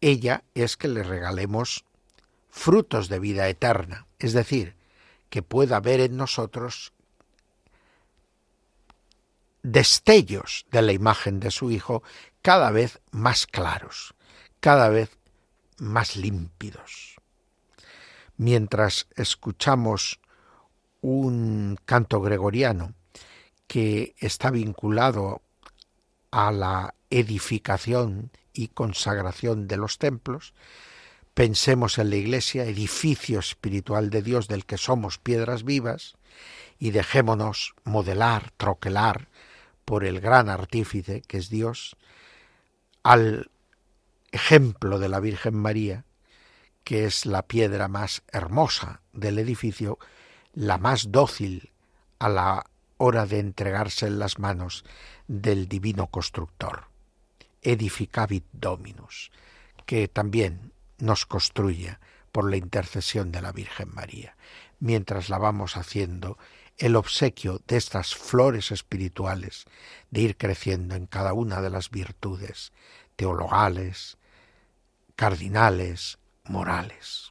ella 0.00 0.44
es 0.54 0.76
que 0.76 0.88
le 0.88 1.02
regalemos 1.02 1.84
frutos 2.50 3.08
de 3.08 3.18
vida 3.18 3.48
eterna, 3.48 4.06
es 4.18 4.32
decir, 4.32 4.76
que 5.30 5.42
pueda 5.42 5.80
ver 5.80 6.00
en 6.00 6.16
nosotros 6.16 6.92
destellos 9.62 10.66
de 10.70 10.82
la 10.82 10.92
imagen 10.92 11.40
de 11.40 11.50
su 11.50 11.70
Hijo 11.70 12.02
cada 12.42 12.70
vez 12.70 13.00
más 13.10 13.46
claros, 13.46 14.14
cada 14.60 14.88
vez 14.88 15.16
más 15.78 16.16
límpidos 16.16 17.11
mientras 18.42 19.06
escuchamos 19.14 20.20
un 21.00 21.78
canto 21.84 22.20
gregoriano 22.20 22.94
que 23.68 24.14
está 24.18 24.50
vinculado 24.50 25.42
a 26.32 26.50
la 26.50 26.94
edificación 27.10 28.30
y 28.52 28.68
consagración 28.68 29.68
de 29.68 29.76
los 29.76 29.98
templos, 29.98 30.54
pensemos 31.34 31.98
en 31.98 32.10
la 32.10 32.16
Iglesia, 32.16 32.64
edificio 32.64 33.38
espiritual 33.38 34.10
de 34.10 34.22
Dios 34.22 34.48
del 34.48 34.66
que 34.66 34.76
somos 34.76 35.18
piedras 35.18 35.62
vivas, 35.62 36.14
y 36.78 36.90
dejémonos 36.90 37.74
modelar, 37.84 38.50
troquelar 38.56 39.28
por 39.84 40.04
el 40.04 40.20
gran 40.20 40.48
artífice 40.48 41.22
que 41.22 41.38
es 41.38 41.48
Dios, 41.48 41.96
al 43.04 43.50
ejemplo 44.32 44.98
de 44.98 45.08
la 45.08 45.20
Virgen 45.20 45.54
María, 45.54 46.04
que 46.84 47.04
es 47.04 47.26
la 47.26 47.42
piedra 47.42 47.88
más 47.88 48.22
hermosa 48.32 49.02
del 49.12 49.38
edificio, 49.38 49.98
la 50.52 50.78
más 50.78 51.10
dócil 51.10 51.70
a 52.18 52.28
la 52.28 52.66
hora 52.96 53.26
de 53.26 53.38
entregarse 53.38 54.06
en 54.06 54.18
las 54.18 54.38
manos 54.38 54.84
del 55.26 55.68
divino 55.68 56.08
constructor. 56.08 56.88
Edificavit 57.62 58.44
Dominus, 58.52 59.30
que 59.86 60.08
también 60.08 60.72
nos 60.98 61.26
construye 61.26 61.98
por 62.32 62.48
la 62.48 62.56
intercesión 62.56 63.30
de 63.30 63.42
la 63.42 63.52
Virgen 63.52 63.94
María. 63.94 64.36
Mientras 64.80 65.28
la 65.28 65.38
vamos 65.38 65.76
haciendo, 65.76 66.38
el 66.78 66.96
obsequio 66.96 67.60
de 67.66 67.76
estas 67.76 68.14
flores 68.14 68.72
espirituales, 68.72 69.66
de 70.10 70.22
ir 70.22 70.36
creciendo 70.36 70.94
en 70.94 71.06
cada 71.06 71.32
una 71.32 71.60
de 71.60 71.70
las 71.70 71.90
virtudes 71.90 72.72
teologales, 73.16 74.16
cardinales, 75.14 76.18
morales. 76.48 77.30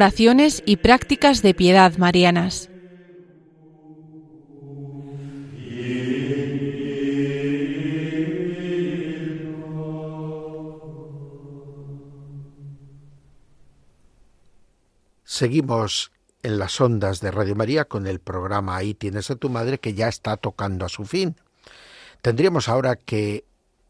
oraciones 0.00 0.62
y 0.64 0.78
prácticas 0.78 1.42
de 1.42 1.52
piedad 1.52 1.98
marianas. 1.98 2.70
Seguimos 15.22 16.12
en 16.42 16.58
las 16.58 16.80
ondas 16.80 17.20
de 17.20 17.30
Radio 17.30 17.54
María 17.54 17.84
con 17.84 18.06
el 18.06 18.20
programa 18.20 18.76
Ahí 18.76 18.94
tienes 18.94 19.30
a 19.30 19.36
tu 19.36 19.50
madre 19.50 19.80
que 19.80 19.92
ya 19.92 20.08
está 20.08 20.38
tocando 20.38 20.86
a 20.86 20.88
su 20.88 21.04
fin. 21.04 21.36
Tendríamos 22.22 22.70
ahora 22.70 22.96
que 22.96 23.44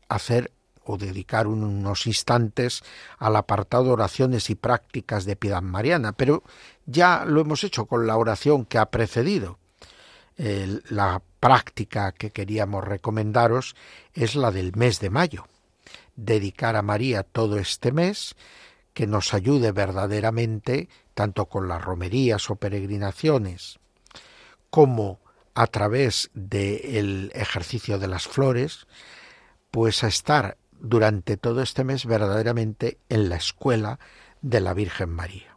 hacer 0.08 0.50
o 0.90 0.98
dedicar 0.98 1.46
unos 1.46 2.06
instantes 2.06 2.82
al 3.18 3.36
apartado 3.36 3.92
oraciones 3.92 4.50
y 4.50 4.54
prácticas 4.54 5.24
de 5.24 5.36
piedad 5.36 5.62
mariana, 5.62 6.12
pero 6.12 6.42
ya 6.86 7.24
lo 7.24 7.40
hemos 7.40 7.64
hecho 7.64 7.86
con 7.86 8.06
la 8.06 8.16
oración 8.16 8.64
que 8.64 8.78
ha 8.78 8.86
precedido. 8.86 9.58
la 10.36 11.22
práctica 11.38 12.12
que 12.12 12.30
queríamos 12.30 12.84
recomendaros 12.84 13.76
es 14.14 14.34
la 14.34 14.50
del 14.50 14.74
mes 14.74 14.98
de 14.98 15.10
mayo. 15.10 15.46
Dedicar 16.16 16.76
a 16.76 16.82
María 16.82 17.22
todo 17.22 17.58
este 17.58 17.92
mes 17.92 18.34
que 18.94 19.06
nos 19.06 19.34
ayude 19.34 19.72
verdaderamente 19.72 20.88
tanto 21.14 21.46
con 21.46 21.68
las 21.68 21.82
romerías 21.82 22.50
o 22.50 22.56
peregrinaciones 22.56 23.78
como 24.70 25.20
a 25.54 25.66
través 25.66 26.30
del 26.34 27.30
ejercicio 27.34 27.98
de 27.98 28.08
las 28.08 28.26
flores, 28.26 28.86
pues 29.70 30.02
a 30.04 30.08
estar 30.08 30.56
durante 30.80 31.36
todo 31.36 31.62
este 31.62 31.84
mes 31.84 32.06
verdaderamente 32.06 32.98
en 33.08 33.28
la 33.28 33.36
escuela 33.36 34.00
de 34.40 34.60
la 34.60 34.74
Virgen 34.74 35.10
María. 35.10 35.56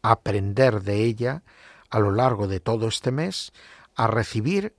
Aprender 0.00 0.82
de 0.82 1.04
ella 1.04 1.42
a 1.90 1.98
lo 1.98 2.12
largo 2.12 2.48
de 2.48 2.60
todo 2.60 2.88
este 2.88 3.10
mes 3.10 3.52
a 3.94 4.06
recibir 4.06 4.74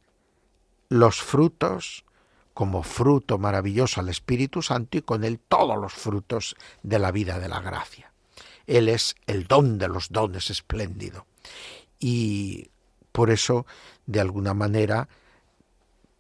los 0.90 1.22
frutos 1.22 2.06
como 2.54 2.84
fruto 2.84 3.38
maravilloso 3.38 4.00
al 4.00 4.10
Espíritu 4.10 4.62
Santo 4.62 4.98
y 4.98 5.02
con 5.02 5.24
él 5.24 5.40
todos 5.40 5.78
los 5.78 5.94
frutos 5.94 6.56
de 6.84 7.00
la 7.00 7.12
vida 7.12 7.40
de 7.40 7.50
la 7.50 7.62
gracia. 7.62 8.12
Él 8.68 8.90
es 8.90 9.16
el 9.28 9.48
don 9.48 9.78
de 9.78 9.88
los 9.88 10.10
dones 10.10 10.50
espléndido. 10.50 11.26
Y 12.00 12.70
por 13.12 13.30
eso, 13.30 13.66
de 14.06 14.22
alguna 14.22 14.54
manera, 14.54 15.10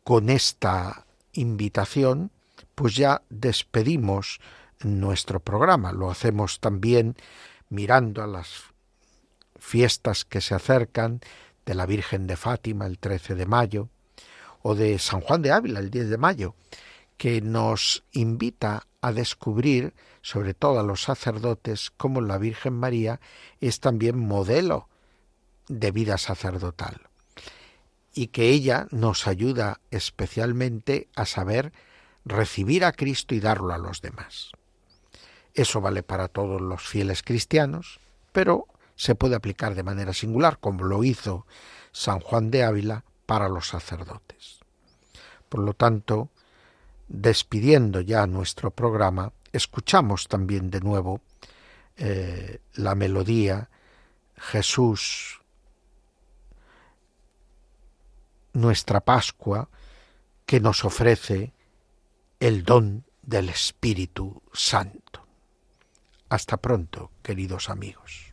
con 0.03 0.29
esta 0.29 1.05
invitación, 1.33 2.31
pues 2.75 2.95
ya 2.95 3.21
despedimos 3.29 4.39
nuestro 4.81 5.39
programa. 5.39 5.91
Lo 5.91 6.09
hacemos 6.09 6.59
también 6.59 7.15
mirando 7.69 8.23
a 8.23 8.27
las 8.27 8.63
fiestas 9.57 10.25
que 10.25 10.41
se 10.41 10.55
acercan 10.55 11.21
de 11.65 11.75
la 11.75 11.85
Virgen 11.85 12.27
de 12.27 12.35
Fátima 12.35 12.85
el 12.85 12.99
13 12.99 13.35
de 13.35 13.45
mayo 13.45 13.89
o 14.61 14.75
de 14.75 14.99
San 14.99 15.21
Juan 15.21 15.41
de 15.41 15.51
Ávila 15.51 15.79
el 15.79 15.89
10 15.89 16.09
de 16.09 16.17
mayo, 16.17 16.55
que 17.17 17.41
nos 17.41 18.03
invita 18.11 18.87
a 19.01 19.11
descubrir, 19.11 19.93
sobre 20.21 20.53
todo 20.53 20.79
a 20.79 20.83
los 20.83 21.03
sacerdotes, 21.03 21.91
cómo 21.95 22.21
la 22.21 22.37
Virgen 22.37 22.73
María 22.73 23.19
es 23.59 23.79
también 23.79 24.17
modelo 24.17 24.87
de 25.67 25.91
vida 25.91 26.17
sacerdotal 26.17 27.01
y 28.13 28.27
que 28.27 28.49
ella 28.49 28.87
nos 28.91 29.27
ayuda 29.27 29.79
especialmente 29.91 31.07
a 31.15 31.25
saber 31.25 31.73
recibir 32.25 32.85
a 32.85 32.91
Cristo 32.91 33.35
y 33.35 33.39
darlo 33.39 33.73
a 33.73 33.77
los 33.77 34.01
demás. 34.01 34.51
Eso 35.53 35.81
vale 35.81 36.03
para 36.03 36.27
todos 36.27 36.61
los 36.61 36.87
fieles 36.87 37.21
cristianos, 37.21 37.99
pero 38.31 38.67
se 38.95 39.15
puede 39.15 39.35
aplicar 39.35 39.75
de 39.75 39.83
manera 39.83 40.13
singular, 40.13 40.59
como 40.59 40.83
lo 40.83 41.03
hizo 41.03 41.45
San 41.91 42.19
Juan 42.19 42.51
de 42.51 42.63
Ávila 42.63 43.03
para 43.25 43.49
los 43.49 43.67
sacerdotes. 43.67 44.59
Por 45.49 45.61
lo 45.61 45.73
tanto, 45.73 46.29
despidiendo 47.07 48.01
ya 48.01 48.25
nuestro 48.25 48.71
programa, 48.71 49.33
escuchamos 49.51 50.27
también 50.27 50.71
de 50.71 50.79
nuevo 50.79 51.21
eh, 51.97 52.59
la 52.73 52.95
melodía 52.95 53.69
Jesús, 54.35 55.41
nuestra 58.53 58.99
Pascua, 59.01 59.69
que 60.45 60.59
nos 60.59 60.83
ofrece 60.85 61.53
el 62.43 62.65
don 62.65 63.05
del 63.21 63.47
Espíritu 63.47 64.43
Santo. 64.51 65.25
Hasta 66.27 66.57
pronto, 66.57 67.09
queridos 67.21 67.69
amigos. 67.69 68.32